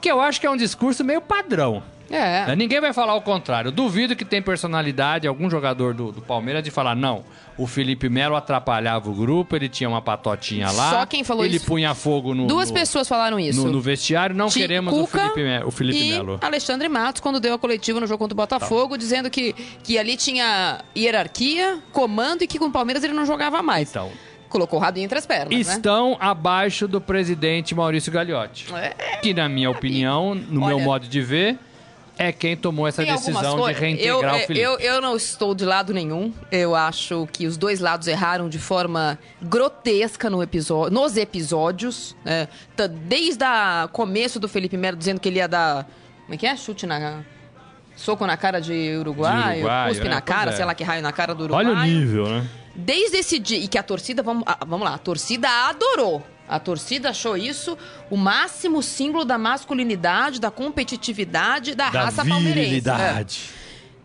[0.00, 1.82] Que eu acho que é um discurso meio padrão.
[2.10, 2.46] É.
[2.46, 2.56] Né?
[2.56, 3.70] Ninguém vai falar o contrário.
[3.72, 7.24] Duvido que tem personalidade, algum jogador do, do Palmeiras, de falar, não,
[7.58, 10.90] o Felipe Melo atrapalhava o grupo, ele tinha uma patotinha lá.
[10.90, 13.64] Só quem falou ele isso- punha fogo no, Duas no- pessoas falaram isso.
[13.64, 14.34] no, no vestiário.
[14.36, 16.38] Não Ti- queremos Cuca o Felipe, Me- o Felipe Melo.
[16.42, 20.16] Alexandre Matos, quando deu a coletiva no jogo contra o Botafogo, dizendo que, que ali
[20.16, 23.90] tinha hierarquia, comando e que com o Palmeiras ele não jogava mais.
[23.90, 24.10] Então,
[24.48, 25.56] Colocou o rabinho entre as pernas, né?
[25.58, 28.72] estão abaixo do presidente Maurício Gagliotti.
[28.74, 29.16] É.
[29.16, 31.58] Que, na minha opinião, no Olha- meu modo de ver,
[32.18, 34.60] é quem tomou essa Tem decisão de reintegrar eu, o Felipe.
[34.60, 36.32] Eu, eu não estou de lado nenhum.
[36.50, 42.16] Eu acho que os dois lados erraram de forma grotesca no episódio, nos episódios.
[42.24, 42.48] né?
[42.76, 45.84] Tá- Desde o começo do Felipe Melo dizendo que ele ia dar.
[46.22, 46.56] Como é que é?
[46.56, 47.22] Chute na.
[47.94, 50.54] Soco na cara de Uruguai, De uruguaio, cuspe é, na cara, é.
[50.54, 51.64] sei lá que raio na cara do Uruguai.
[51.64, 52.46] Olha o nível, né?
[52.74, 53.56] Desde esse dia.
[53.58, 56.22] E que a torcida, vamos, ah, vamos lá, a torcida adorou.
[56.48, 57.76] A torcida achou isso
[58.10, 62.88] o máximo símbolo da masculinidade, da competitividade, da, Da raça palmeirense.
[62.88, 63.26] É.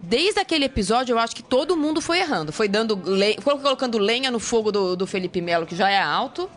[0.04, 2.52] Desde aquele episódio, eu acho que todo mundo foi errando.
[2.52, 3.38] Foi dando le...
[3.40, 6.50] foi colocando lenha no fogo do, do Felipe Melo, que já é alto,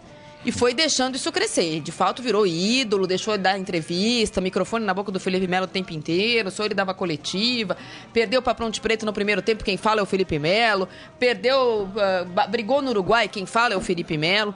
[0.46, 1.80] e foi deixando isso crescer.
[1.80, 5.92] De fato, virou ídolo, deixou dar entrevista, microfone na boca do Felipe Melo o tempo
[5.92, 7.76] inteiro, só ele dava coletiva,
[8.14, 11.86] perdeu para Ponte Preta no primeiro tempo, quem fala é o Felipe Melo, perdeu,
[12.34, 14.54] ba- brigou no Uruguai, quem fala é o Felipe Melo.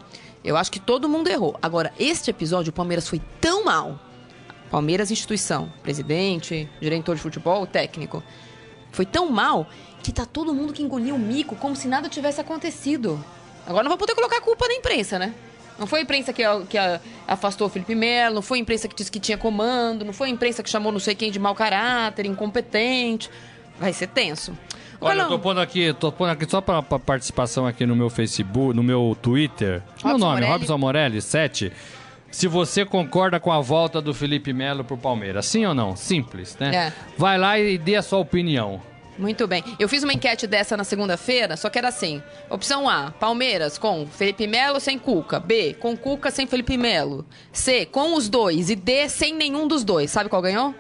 [0.48, 1.58] Eu acho que todo mundo errou.
[1.60, 4.00] Agora, este episódio, o Palmeiras foi tão mal.
[4.70, 8.22] Palmeiras, instituição, presidente, diretor de futebol, técnico.
[8.90, 9.66] Foi tão mal
[10.02, 13.22] que tá todo mundo que engoliu o mico como se nada tivesse acontecido.
[13.66, 15.34] Agora não vai poder colocar a culpa na imprensa, né?
[15.78, 16.78] Não foi a imprensa que, que
[17.26, 20.28] afastou o Felipe Melo, não foi a imprensa que disse que tinha comando, não foi
[20.28, 23.28] a imprensa que chamou não sei quem de mau caráter, incompetente.
[23.78, 24.56] Vai ser tenso.
[25.00, 28.10] Olha, eu tô pondo aqui, tô pondo aqui só pra, pra participação aqui no meu
[28.10, 29.82] Facebook, no meu Twitter.
[30.02, 30.52] Meu Robson nome, Morelli.
[30.52, 31.72] Robson Morelli, 7.
[32.30, 35.96] Se você concorda com a volta do Felipe Melo pro Palmeiras, sim ou não?
[35.96, 36.74] Simples, né?
[36.74, 36.92] É.
[37.16, 38.80] Vai lá e dê a sua opinião.
[39.18, 39.64] Muito bem.
[39.78, 44.06] Eu fiz uma enquete dessa na segunda-feira, só que era assim: opção A, Palmeiras com
[44.06, 45.40] Felipe Melo sem Cuca.
[45.40, 47.26] B, com Cuca sem Felipe Melo.
[47.52, 48.70] C, com os dois.
[48.70, 50.10] E D, sem nenhum dos dois.
[50.10, 50.74] Sabe qual ganhou?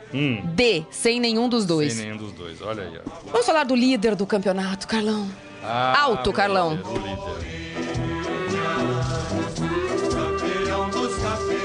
[0.54, 1.92] D, sem nenhum dos dois.
[1.94, 3.00] Sem nenhum dos dois, olha aí.
[3.04, 3.10] ó.
[3.32, 5.28] Vamos falar do líder do campeonato, Carlão.
[5.62, 6.76] Ah, Alto, Carlão.
[6.76, 7.58] líder, o líder.
[10.10, 11.58] campeão dos campeões,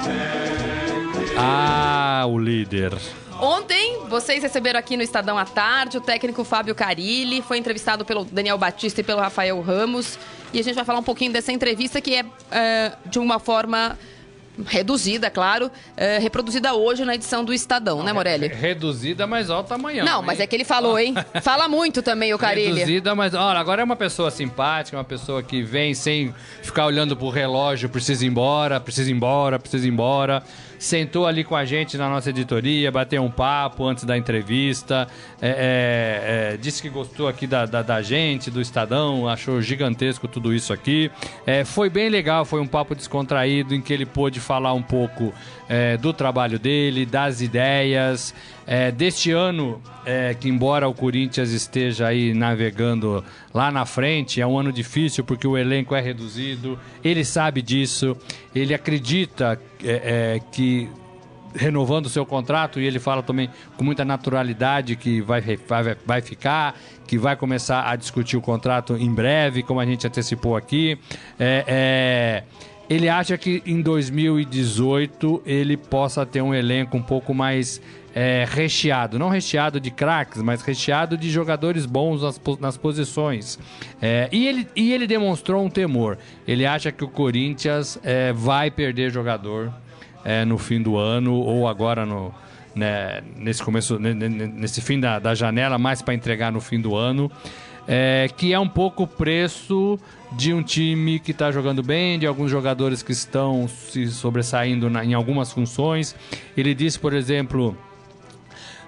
[0.00, 1.34] eternamente.
[1.36, 1.69] Ah,
[2.32, 2.92] o líder.
[3.40, 7.40] Ontem, vocês receberam aqui no Estadão à Tarde o técnico Fábio Carilli.
[7.40, 10.18] Foi entrevistado pelo Daniel Batista e pelo Rafael Ramos.
[10.52, 13.96] E a gente vai falar um pouquinho dessa entrevista que é, é, de uma forma
[14.66, 18.48] reduzida, claro, é, reproduzida hoje na edição do Estadão, né, Morelli?
[18.48, 20.04] Reduzida, mas olha o tamanhão.
[20.04, 21.14] Não, mas é que ele falou, hein?
[21.42, 22.80] Fala muito também o Carilli.
[22.80, 27.16] Reduzida, mas olha, agora é uma pessoa simpática, uma pessoa que vem sem ficar olhando
[27.16, 30.42] pro relógio, precisa ir embora, precisa ir embora, precisa ir embora.
[30.80, 35.06] Sentou ali com a gente na nossa editoria, bateu um papo antes da entrevista,
[35.38, 40.26] é, é, é, disse que gostou aqui da, da, da gente, do Estadão, achou gigantesco
[40.26, 41.10] tudo isso aqui.
[41.46, 45.34] É, foi bem legal, foi um papo descontraído em que ele pôde falar um pouco
[45.68, 48.34] é, do trabalho dele, das ideias,
[48.70, 54.46] é, deste ano, é, que embora o Corinthians esteja aí navegando lá na frente, é
[54.46, 58.16] um ano difícil porque o elenco é reduzido, ele sabe disso,
[58.54, 60.88] ele acredita é, é, que
[61.52, 66.78] renovando seu contrato e ele fala também com muita naturalidade que vai, vai, vai ficar,
[67.08, 70.96] que vai começar a discutir o contrato em breve, como a gente antecipou aqui.
[71.40, 72.44] É, é,
[72.88, 77.80] ele acha que em 2018 ele possa ter um elenco um pouco mais
[78.14, 83.58] é, recheado, não recheado de craques, mas recheado de jogadores bons nas, nas posições.
[84.02, 86.18] É, e, ele, e ele demonstrou um temor.
[86.46, 89.72] Ele acha que o Corinthians é, vai perder jogador
[90.24, 92.34] é, no fim do ano ou agora no,
[92.74, 96.80] né, nesse começo, ne- ne- nesse fim da, da janela, mais para entregar no fim
[96.80, 97.30] do ano.
[97.88, 99.98] É, que é um pouco o preço
[100.32, 105.04] de um time que está jogando bem, de alguns jogadores que estão se sobressaindo na-
[105.04, 106.14] em algumas funções.
[106.56, 107.76] Ele disse, por exemplo,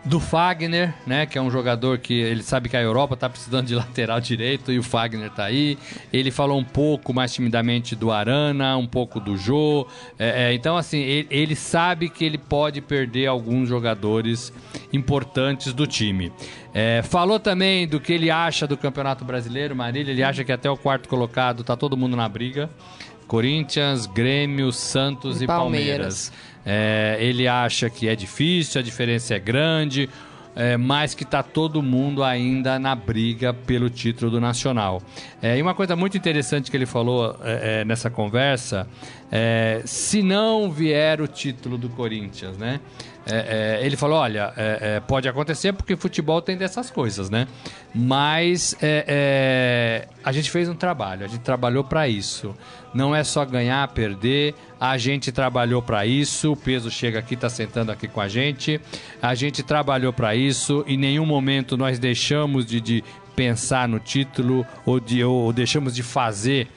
[0.04, 3.66] do Fagner, né, que é um jogador que ele sabe que a Europa tá precisando
[3.66, 5.78] de lateral direito e o Fagner tá aí.
[6.12, 9.86] Ele falou um pouco mais timidamente do Arana, um pouco do Jô.
[10.18, 14.52] É, é, então, assim, ele, ele sabe que ele pode perder alguns jogadores
[14.92, 16.32] importantes do time.
[16.74, 20.10] É, falou também do que ele acha do Campeonato Brasileiro, Marília.
[20.10, 22.68] Ele acha que até o quarto colocado tá todo mundo na briga.
[23.26, 26.28] Corinthians, Grêmio, Santos E e Palmeiras.
[26.28, 26.51] Palmeiras.
[26.64, 30.08] É, ele acha que é difícil, a diferença é grande,
[30.54, 35.02] é, mas que está todo mundo ainda na briga pelo título do Nacional.
[35.40, 38.86] É, e uma coisa muito interessante que ele falou é, é, nessa conversa,
[39.30, 42.80] é, se não vier o título do Corinthians, né?
[43.24, 47.46] É, é, ele falou, olha, é, é, pode acontecer porque futebol tem dessas coisas, né?
[47.94, 52.54] Mas é, é, a gente fez um trabalho, a gente trabalhou para isso.
[52.92, 54.54] Não é só ganhar, perder.
[54.80, 56.52] A gente trabalhou para isso.
[56.52, 58.80] O peso chega aqui, está sentando aqui com a gente.
[59.20, 60.84] A gente trabalhou para isso.
[60.86, 63.04] Em nenhum momento nós deixamos de, de
[63.36, 66.68] pensar no título ou, de, ou deixamos de fazer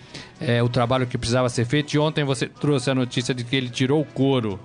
[0.63, 1.93] o trabalho que precisava ser feito.
[1.93, 4.59] E ontem você trouxe a notícia de que ele tirou o couro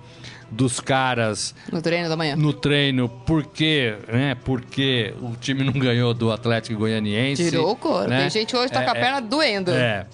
[0.51, 2.35] dos caras No treino da manhã.
[2.35, 7.49] no treino porque, né, porque o time não ganhou do Atlético Goianiense.
[7.49, 8.09] Tirou o couro.
[8.09, 8.19] né?
[8.21, 9.71] Tem gente hoje tá É, com a é, perna doendo.
[9.71, 10.05] É.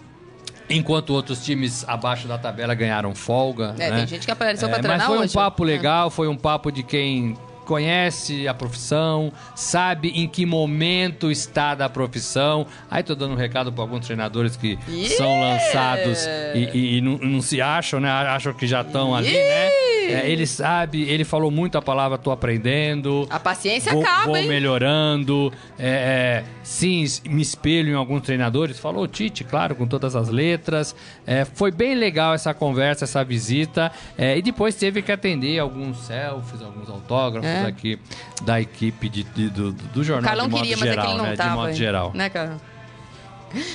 [0.69, 3.73] Enquanto outros times abaixo da tabela ganharam folga.
[3.79, 3.97] É, né?
[3.99, 5.31] tem gente que apareceu pra É, treinar Mas foi hoje.
[5.31, 5.67] um papo É.
[5.67, 7.35] legal, foi um papo de quem
[7.65, 12.65] conhece a profissão, sabe em que momento está da profissão.
[12.89, 15.09] Aí tô dando um recado para alguns treinadores que Ih!
[15.09, 16.25] são lançados
[16.55, 18.09] e, e- e não, não se acham, né?
[18.09, 19.69] Acham que já estão ali, né?
[20.13, 23.27] É, ele sabe, ele falou muito a palavra tô aprendendo.
[23.29, 24.47] A paciência vou, acaba, vou hein?
[24.47, 25.51] melhorando.
[25.77, 28.79] É, é, sim, me espelho em alguns treinadores.
[28.79, 30.95] Falou o Tite, claro, com todas as letras.
[31.25, 33.91] É, foi bem legal essa conversa, essa visita.
[34.17, 37.65] É, e depois teve que atender alguns selfies, alguns autógrafos É.
[37.65, 37.99] aqui
[38.43, 41.07] da equipe de- de- do, do O jornal Carlão de modo queria, mas geral, é
[41.07, 41.35] que ele não né?
[41.35, 41.49] tava.
[41.49, 42.11] de modo geral.
[42.13, 42.61] Né, Carlão?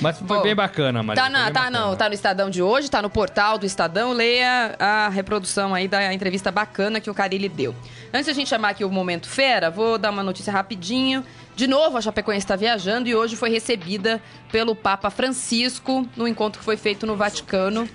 [0.01, 1.23] Mas foi Bom, bem bacana, Maria.
[1.23, 1.81] Tá, na, tá, bacana.
[1.81, 4.13] não, tá no Estadão de hoje, tá no portal do Estadão.
[4.13, 7.75] Leia a reprodução aí da entrevista bacana que o Carilli deu.
[8.13, 11.25] Antes da gente chamar aqui o Momento Fera, vou dar uma notícia rapidinho.
[11.55, 16.59] De novo, a Chapecoense está viajando e hoje foi recebida pelo Papa Francisco no encontro
[16.59, 17.87] que foi feito no Vaticano.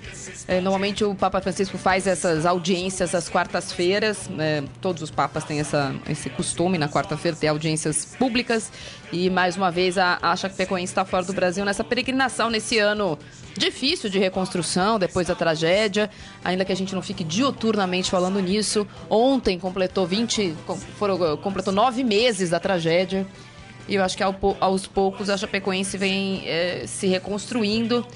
[0.46, 4.28] É, normalmente o Papa Francisco faz essas audiências às quartas-feiras.
[4.28, 4.62] né?
[4.80, 8.70] todos os papas têm essa, esse costume na quarta-feira ter audiências públicas.
[9.12, 13.18] E mais uma vez a, a Chapecoense está fora do Brasil nessa peregrinação nesse ano
[13.56, 16.08] difícil de reconstrução depois da tragédia,
[16.44, 18.86] ainda que a gente não fique diuturnamente falando nisso.
[19.10, 23.26] Ontem completou 20, com- foram, completou nove meses da tragédia.
[23.88, 28.06] E eu acho que aos poucos a Chapecoense vem eh, se reconstruindo.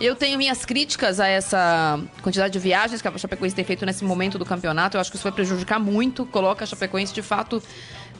[0.00, 4.04] Eu tenho minhas críticas a essa quantidade de viagens que a Chapecoense tem feito nesse
[4.04, 4.96] momento do campeonato.
[4.96, 7.62] Eu acho que isso vai prejudicar muito, coloca a Chapecoense de fato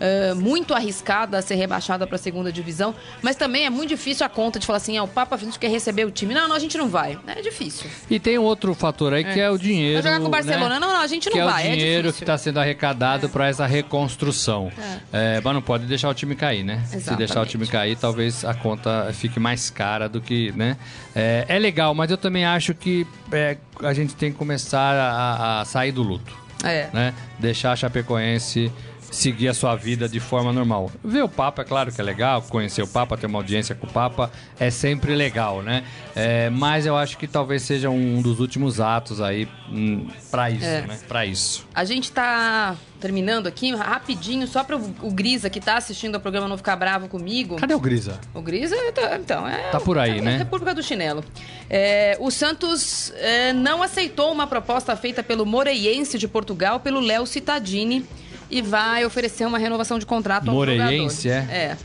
[0.01, 2.95] eh, muito arriscada a ser rebaixada para a segunda divisão.
[3.23, 5.71] Mas também é muito difícil a conta de falar assim: ah, o Papa Francisco quer
[5.71, 6.35] receber o time.
[6.35, 7.19] Não, não, a gente não vai.
[7.27, 7.89] É difícil.
[8.11, 10.03] E tem um outro fator aí que é o dinheiro.
[10.03, 10.75] Vai jogar com o Barcelona?
[10.75, 10.79] né?
[10.81, 12.25] Não, não, a gente não que vai, É é o dinheiro que difícil.
[12.25, 14.73] está sendo arrecadado para essa reconstrução.
[15.13, 16.83] É, mas não pode deixar o time cair, né?
[16.87, 17.19] Se Exatamente.
[17.19, 20.77] deixar o time cair, talvez a conta fique mais cara do que, né?
[21.15, 25.61] É, é legal, mas eu também acho que é, a gente tem que começar a,
[25.61, 26.33] a sair do luto,
[26.65, 26.89] É.
[26.93, 27.15] né?
[27.39, 28.73] Deixar a Chapecoense
[29.11, 30.91] seguir a sua vida de forma normal.
[31.03, 33.87] Ver o Papa, é claro que é legal, conhecer o Papa, ter uma audiência com
[33.87, 35.85] o Papa, é sempre legal, né?
[36.15, 40.65] É, mas eu acho que talvez seja um dos últimos atos aí hum, pra isso,
[40.65, 40.83] É.
[40.83, 40.99] né?
[41.09, 41.67] Pra isso.
[41.75, 46.47] A gente tá terminando aqui rapidinho, só para o Grisa que tá assistindo ao programa
[46.47, 47.57] não ficar bravo comigo.
[47.57, 48.21] Cadê o Grisa?
[48.35, 49.71] O Grisa, tá- então, é.
[49.71, 50.35] Tá por aí, é né?
[50.35, 51.25] a República do Chinelo.
[51.69, 57.27] É, o Santos é, não aceitou uma proposta feita pelo Moreiense de Portugal, pelo Léo
[57.27, 58.05] Cittadini,
[58.51, 61.51] e vai oferecer uma renovação de contrato ao Moreiense, jogador.
[61.53, 61.77] é?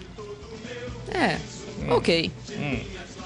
[1.13, 1.17] É.
[1.17, 1.37] É.
[1.93, 2.31] Ok.
[2.51, 2.79] Hum.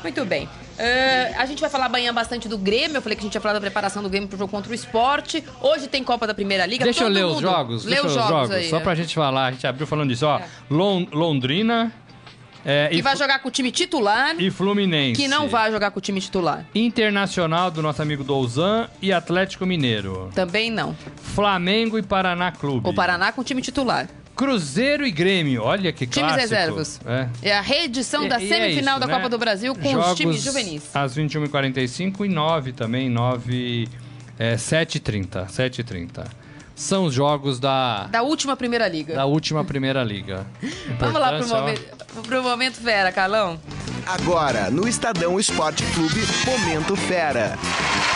[0.04, 0.48] Muito bem.
[0.78, 2.98] É, a gente vai falar amanhã bastante do Grêmio.
[2.98, 4.74] Eu falei que a gente ia falar da preparação do Grêmio pro jogo contra o
[4.76, 5.44] esporte.
[5.60, 6.86] Hoje tem Copa da Primeira Liga.
[6.86, 7.86] Deixa eu Todo ler os jogos.
[7.86, 8.70] Lê os eu jogos, aí.
[8.70, 8.80] Só é.
[8.80, 10.40] pra gente falar, a gente abriu falando disso, ó.
[10.70, 11.92] Lon- Londrina
[12.66, 15.20] é, Que e, vai jogar com o time titular, e Fluminense.
[15.22, 16.66] que não vai jogar com o time titular.
[16.76, 20.30] Internacional do nosso amigo Douzan e Atlético Mineiro.
[20.36, 20.96] Também não.
[21.22, 22.88] Flamengo e Paraná Clube.
[22.90, 24.08] O Paraná com o time titular.
[24.36, 25.64] Cruzeiro e Grêmio.
[25.64, 26.40] Olha que Times clássico.
[26.56, 27.02] reservas.
[27.06, 27.28] É.
[27.50, 29.14] É a reedição da E- e é semifinal isso, da né?
[29.16, 30.84] Copa do Brasil com Jogos os times juvenis.
[30.96, 33.90] Às 21h45 e 9 também, 9.
[34.38, 35.48] É, 7h30.
[35.48, 36.26] 7h30.
[36.80, 39.14] São os jogos da, Da última Primeira Liga.
[39.14, 40.48] da última Primeira Liga.
[40.98, 43.60] Vamos lá pro momento, pro momento fera, Carlão.
[44.08, 47.58] Agora, no Estadão Esporte Clube, Momento Fera.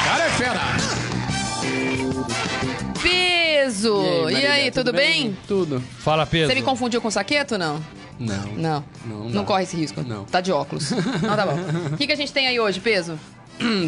[0.06, 0.60] Cara é fera!
[3.02, 4.02] Peso!
[4.30, 5.38] E aí, Marília, tudo, bem?
[5.48, 5.84] Tudo.
[6.00, 6.48] Fala, Pedro.
[6.48, 7.80] Você me confundiu com o Saqueto, não?
[8.18, 8.46] Não.
[8.56, 8.84] Não.
[9.06, 10.02] Não, Não corre esse risco.
[10.04, 10.24] Não.
[10.24, 10.92] Tá de óculos.
[11.22, 11.58] não, tá bom.
[11.94, 13.20] O que, que a gente tem aí hoje, Peso?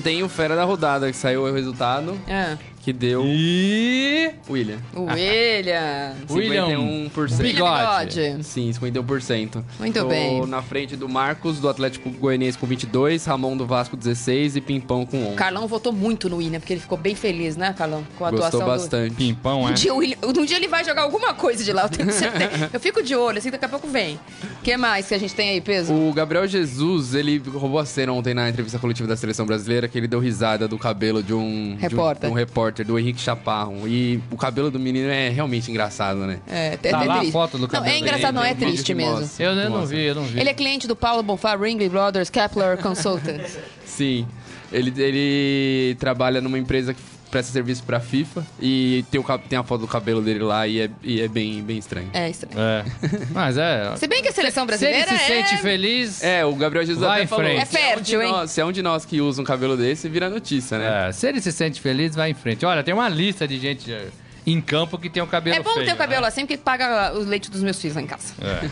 [0.04, 2.56] Tem o fera da rodada, que saiu o resultado, Ah,
[2.86, 4.30] que deu E.
[4.48, 4.78] William.
[4.94, 6.14] o William.
[6.30, 7.38] William 51%.
[7.38, 8.16] Bigode.
[8.16, 8.44] Bigode.
[8.44, 9.64] Sim, 51%.
[9.80, 10.46] Muito Tô bem.
[10.46, 15.04] na frente do Marcos, do Atlético Goianiense com 22, Ramon do Vasco 16 e Pimpão
[15.04, 15.36] com 11.
[15.36, 18.06] Carlão votou muito no William, porque ele ficou bem feliz, né, Carlão?
[18.20, 18.72] Com a Gostou atuação do...
[18.82, 19.16] bastante.
[19.16, 19.74] Pimpão, Um é?
[19.74, 22.70] dia, William- um dia ele vai jogar alguma coisa de lá, eu tenho certeza.
[22.72, 24.20] Eu fico de olho, assim, daqui a pouco vem.
[24.60, 25.92] O que mais que a gente tem aí, Peso?
[25.92, 29.98] O Gabriel Jesus, ele roubou a cena ontem na entrevista coletiva da seleção brasileira, que
[29.98, 32.30] ele deu risada do cabelo de um de um- Repórter.
[32.30, 33.88] de um, repórter, do Henrique Chaparro.
[33.88, 36.40] E o cabelo do menino é realmente engraçado, né?
[36.48, 37.32] É, é, Tá é lá a triste.
[37.32, 39.20] foto do Não, cabelo é engraçado, dele, não, é triste mesmo.
[39.20, 39.46] mostra.
[39.46, 40.40] Eu, eu não vi, eu não vi.
[40.40, 43.58] Ele é cliente do Paulo Bonfá, Ringley Brothers, Kepler Consultants.
[43.86, 44.28] Sim.
[44.72, 47.00] Ele, ele trabalha numa empresa que
[47.36, 50.80] presta serviço pra FIFA e tem, o, tem a foto do cabelo dele lá e
[50.80, 52.10] é, e é bem, bem estranho.
[52.14, 52.58] É estranho.
[52.58, 52.86] É.
[53.32, 53.94] Mas é.
[54.00, 55.44] Se bem que a seleção Se ele brasileira se é...
[55.44, 56.24] sente feliz.
[56.24, 57.44] É, o Gabriel Jesus Vai até em falou.
[57.44, 57.62] frente.
[57.62, 58.32] É fértil, se um de hein?
[58.32, 61.10] nós- se é um de nós que usa um cabelo desse, vira notícia, né?
[61.10, 62.66] É, se ele se sente feliz, vai em frente.
[62.66, 64.08] Olha, tem uma lista de gente eh,
[64.48, 66.30] em campo que tem o cabelo É bom feio, ter o cabelo né?
[66.30, 68.34] assim, porque paga o leite dos meus filhos lá em casa.
[68.42, 68.70] É.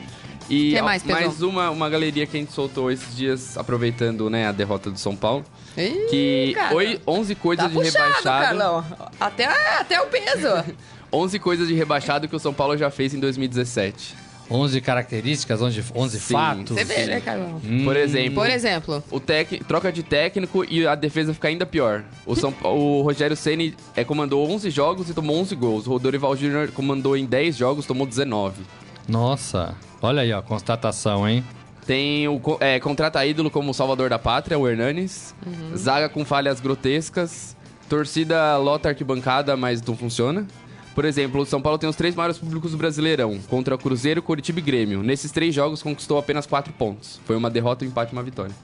[0.48, 1.20] E Que mais, Pedro?
[1.22, 4.98] mais uma, uma galeria que a gente soltou esses dias, aproveitando né, a derrota do
[4.98, 5.44] São Paulo.
[5.76, 6.74] Ih, Que cara.
[6.74, 8.44] oi, 11 coisas Tá de puxado, rebaixado.
[8.46, 8.84] Carlão.
[9.18, 9.46] Até,
[9.78, 10.64] até o peso.
[11.12, 14.14] 11 coisas de rebaixado que o São Paulo já fez em 2017.
[14.50, 16.34] 11 características, 11, 11 Sim.
[16.34, 16.76] fatos.
[16.76, 17.60] Você vê, né, Carlão?
[17.64, 17.84] Hum.
[17.84, 19.62] Por exemplo, Por exemplo, o tec...
[19.66, 22.02] troca de técnico e a defesa fica ainda pior.
[22.26, 22.52] O, São...
[22.64, 25.86] o Rogério Ceni é, comandou 11 jogos e tomou 11 gols.
[25.86, 28.62] O Dorival Júnior comandou em 10 jogos, tomou 19.
[29.08, 31.44] Nossa, olha aí, ó, constatação, hein?
[31.86, 35.34] Tem o é, contrata ídolo como salvador da pátria, o Hernanes.
[35.76, 37.56] Zaga com falhas grotescas.
[37.88, 40.46] Torcida lota arquibancada, mas não funciona.
[40.94, 44.58] Por exemplo, o São Paulo tem os três maiores públicos do Brasileirão, contra Cruzeiro, Curitiba
[44.58, 45.02] e Grêmio.
[45.02, 47.18] Nesses três jogos conquistou apenas quatro pontos.
[47.24, 48.54] Foi uma derrota, um empate e uma vitória.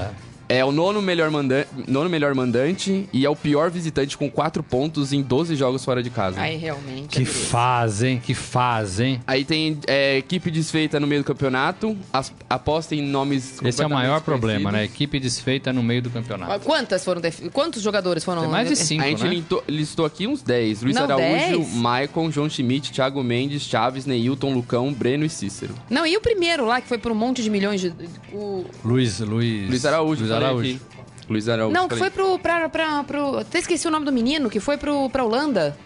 [0.00, 4.62] É o nono melhor, manda nono melhor mandante e é o pior visitante com quatro
[4.62, 6.40] pontos em 12 jogos fora de casa.
[6.40, 7.08] aí realmente.
[7.08, 9.20] Que é fazem, que fazem.
[9.26, 13.86] Aí tem é, equipe desfeita no meio do campeonato, as, aposta em nomes Esse é
[13.86, 14.84] o maior problema, né?
[14.84, 16.64] Equipe desfeita no meio do campeonato.
[16.64, 17.20] Quantas foram.
[17.52, 18.42] Quantos jogadores foram?
[18.42, 19.30] Tem mais de 5, A gente né?
[19.30, 20.82] listou, listou aqui uns 10.
[20.82, 21.74] Luiz Não, Araújo, 10?
[21.74, 25.74] Maicon, João Schmidt, Thiago Mendes, Chaves, Neilton, Lucão, Breno e Cícero.
[25.90, 27.92] Não, e o primeiro lá, que foi por um monte de milhões de.
[28.32, 28.64] O...
[28.84, 29.68] Luiz, Luiz...
[29.68, 30.80] Luiz Araújo, Luiz falei Araújo.
[31.28, 31.74] Luiz Araújo.
[31.74, 32.38] Não, que foi pro.
[32.38, 33.38] Pra, pra, pro...
[33.38, 35.76] Até esqueci o nome do menino, que foi pro, pra Holanda.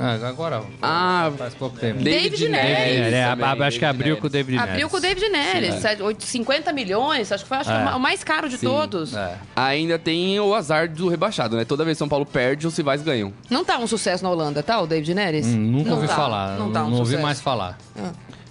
[0.00, 0.62] Ah, agora...
[0.80, 2.00] Ah, Faz pouco tempo.
[2.04, 3.12] David Neres.
[3.12, 4.20] É, é, acho que David abriu Neres.
[4.20, 4.70] com o David Neres.
[4.70, 5.74] Abriu com o David Neres.
[5.74, 5.80] Sim.
[5.80, 7.94] sabe, oito- 50 milhões, acho que foi acho É.
[7.96, 8.66] o mais caro de Sim.
[8.68, 9.12] todos.
[9.16, 9.34] É.
[9.56, 11.64] Ainda tem o azar do rebaixado, né?
[11.64, 13.32] Toda vez que São Paulo perde, os rivais ganham.
[13.50, 15.46] Não tá um sucesso na Holanda, tá, o David Neres?
[15.46, 16.56] Hum, nunca Não ouvi tá, falar.
[16.58, 17.22] Não tá um ouvi sucesso.
[17.22, 17.76] mais falar.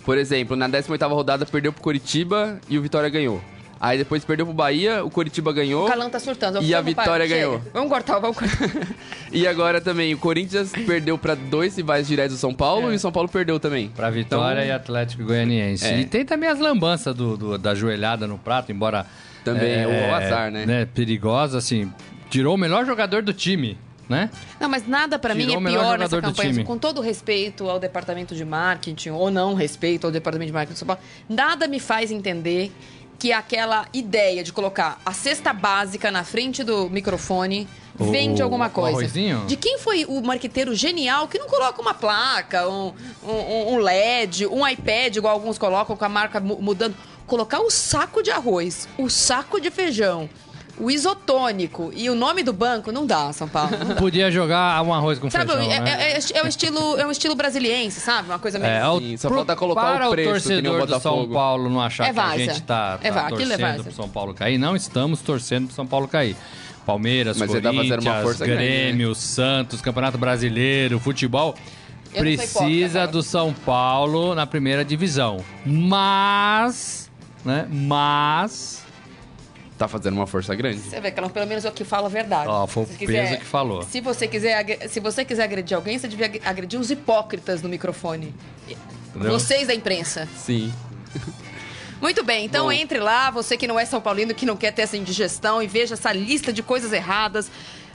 [0.03, 3.41] Por exemplo, na 18ª rodada perdeu pro Curitiba e o Vitória ganhou.
[3.79, 5.85] Aí depois perdeu pro Bahia, o Curitiba ganhou.
[5.85, 6.61] O Calão tá surtando.
[6.63, 7.35] E a Vitória chega.
[7.35, 7.61] ganhou.
[7.73, 8.57] Vamos cortar, vamos cortar.
[9.31, 12.93] E agora também o Corinthians perdeu pra dois rivais diretos do São Paulo É.
[12.93, 13.89] e o São Paulo perdeu também.
[13.89, 15.85] Pra Vitória Então, e Atlético Goianiense.
[15.85, 15.99] É.
[15.99, 19.05] E tem também as lambanças do, do- da joelhada no prato, embora...
[19.43, 20.85] Também o azar, né?
[20.93, 21.91] Perigosa, assim...
[22.29, 23.77] Tirou o melhor jogador do time,
[24.09, 24.29] né?
[24.59, 26.51] Não, mas nada pra mim é pior nessa campanha.
[26.51, 26.65] time.
[26.65, 30.77] Com todo respeito ao departamento de marketing, ou não respeito ao departamento de marketing do
[30.79, 32.69] São Paulo, nada me faz entender
[33.19, 37.67] que aquela ideia de colocar a cesta básica na frente do microfone
[37.99, 38.99] O- vende alguma coisa.
[38.99, 39.45] arrozinho?
[39.47, 42.93] De quem foi o marqueteiro genial que não coloca uma placa, um,
[43.23, 46.95] um- um LED, um iPad, igual alguns colocam com a marca mu- mudando.
[47.25, 50.29] Colocar o saco de arroz, o saco de feijão,
[50.79, 53.71] o isotônico e o nome do banco, não dá, São Paulo.
[53.77, 53.95] Não dá.
[53.95, 55.91] Podia jogar um arroz com Sabe, feijão, é, né?
[56.13, 58.27] é- é- é um estilo, é um estilo brasiliense, sabe?
[58.29, 58.71] Uma coisa meio.
[58.71, 61.29] É, Sim, só pro- falta colocar para o preço, que nem o torcedor do São.
[61.29, 63.83] Paulo não achar É que a gente tá, tá É aquilo é torcendo várzea.
[63.83, 64.57] pro São Paulo cair.
[64.57, 66.35] Não estamos torcendo pro São Paulo cair.
[66.85, 68.67] Palmeiras, Mas tá fazendo uma Corinthians, força grande, né?
[68.67, 71.53] Grêmio, Santos, Campeonato Brasileiro, futebol.
[72.13, 75.43] Eu sou Precisa hipócrita, do São Paulo na primeira divisão.
[75.65, 77.09] Mas,
[77.43, 77.67] né?
[77.69, 78.83] Mas,
[79.77, 80.79] Tá fazendo uma força grande.
[80.79, 82.49] Você vê, Calão, pelo menos eu que falo a verdade.
[82.49, 83.83] Ó, foi o peso que falou.
[83.83, 87.69] Se você, quiser, se você quiser agredir alguém, você devia ag- agredir os hipócritas no
[87.69, 88.33] microfone.
[89.09, 89.31] Entendeu?
[89.31, 90.27] Vocês da imprensa.
[90.35, 90.73] Sim.
[92.01, 92.71] Muito bem, então Bom.
[92.71, 95.67] entre lá, você que não é São Paulino, que não quer ter essa indigestão e
[95.67, 97.49] veja essa lista de coisas erradas,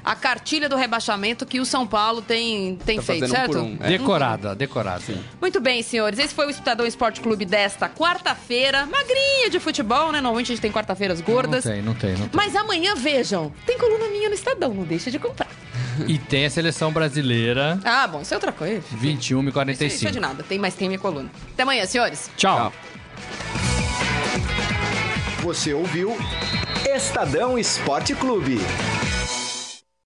[0.05, 3.47] a cartilha do rebaixamento que o São Paulo tem, tem Tá feito, um certo?
[3.53, 3.77] por um.
[3.81, 3.89] É.
[3.89, 5.03] decorada, decorada.
[5.41, 6.19] Muito bem, senhores.
[6.19, 8.85] Esse foi o Estadão Esporte Clube desta quarta-feira.
[8.87, 10.21] Magrinha de futebol, né?
[10.21, 11.65] Normalmente a gente tem quarta-feiras gordas.
[11.65, 12.31] Não tem, não tem, não tem.
[12.35, 15.49] Mas amanhã, vejam, tem coluna minha no Estadão, não deixa de comprar.
[16.09, 18.83] E tem a seleção brasileira, Ah, bom, isso é outra coisa.
[18.93, 20.11] 21 e Isso, isso é 45.
[20.13, 21.31] de nada, tem mais tem minha coluna.
[21.53, 22.31] Até amanhã, senhores.
[22.37, 22.73] Tchau.
[25.43, 26.17] Você ouviu
[26.95, 28.59] Estadão Esporte Clube.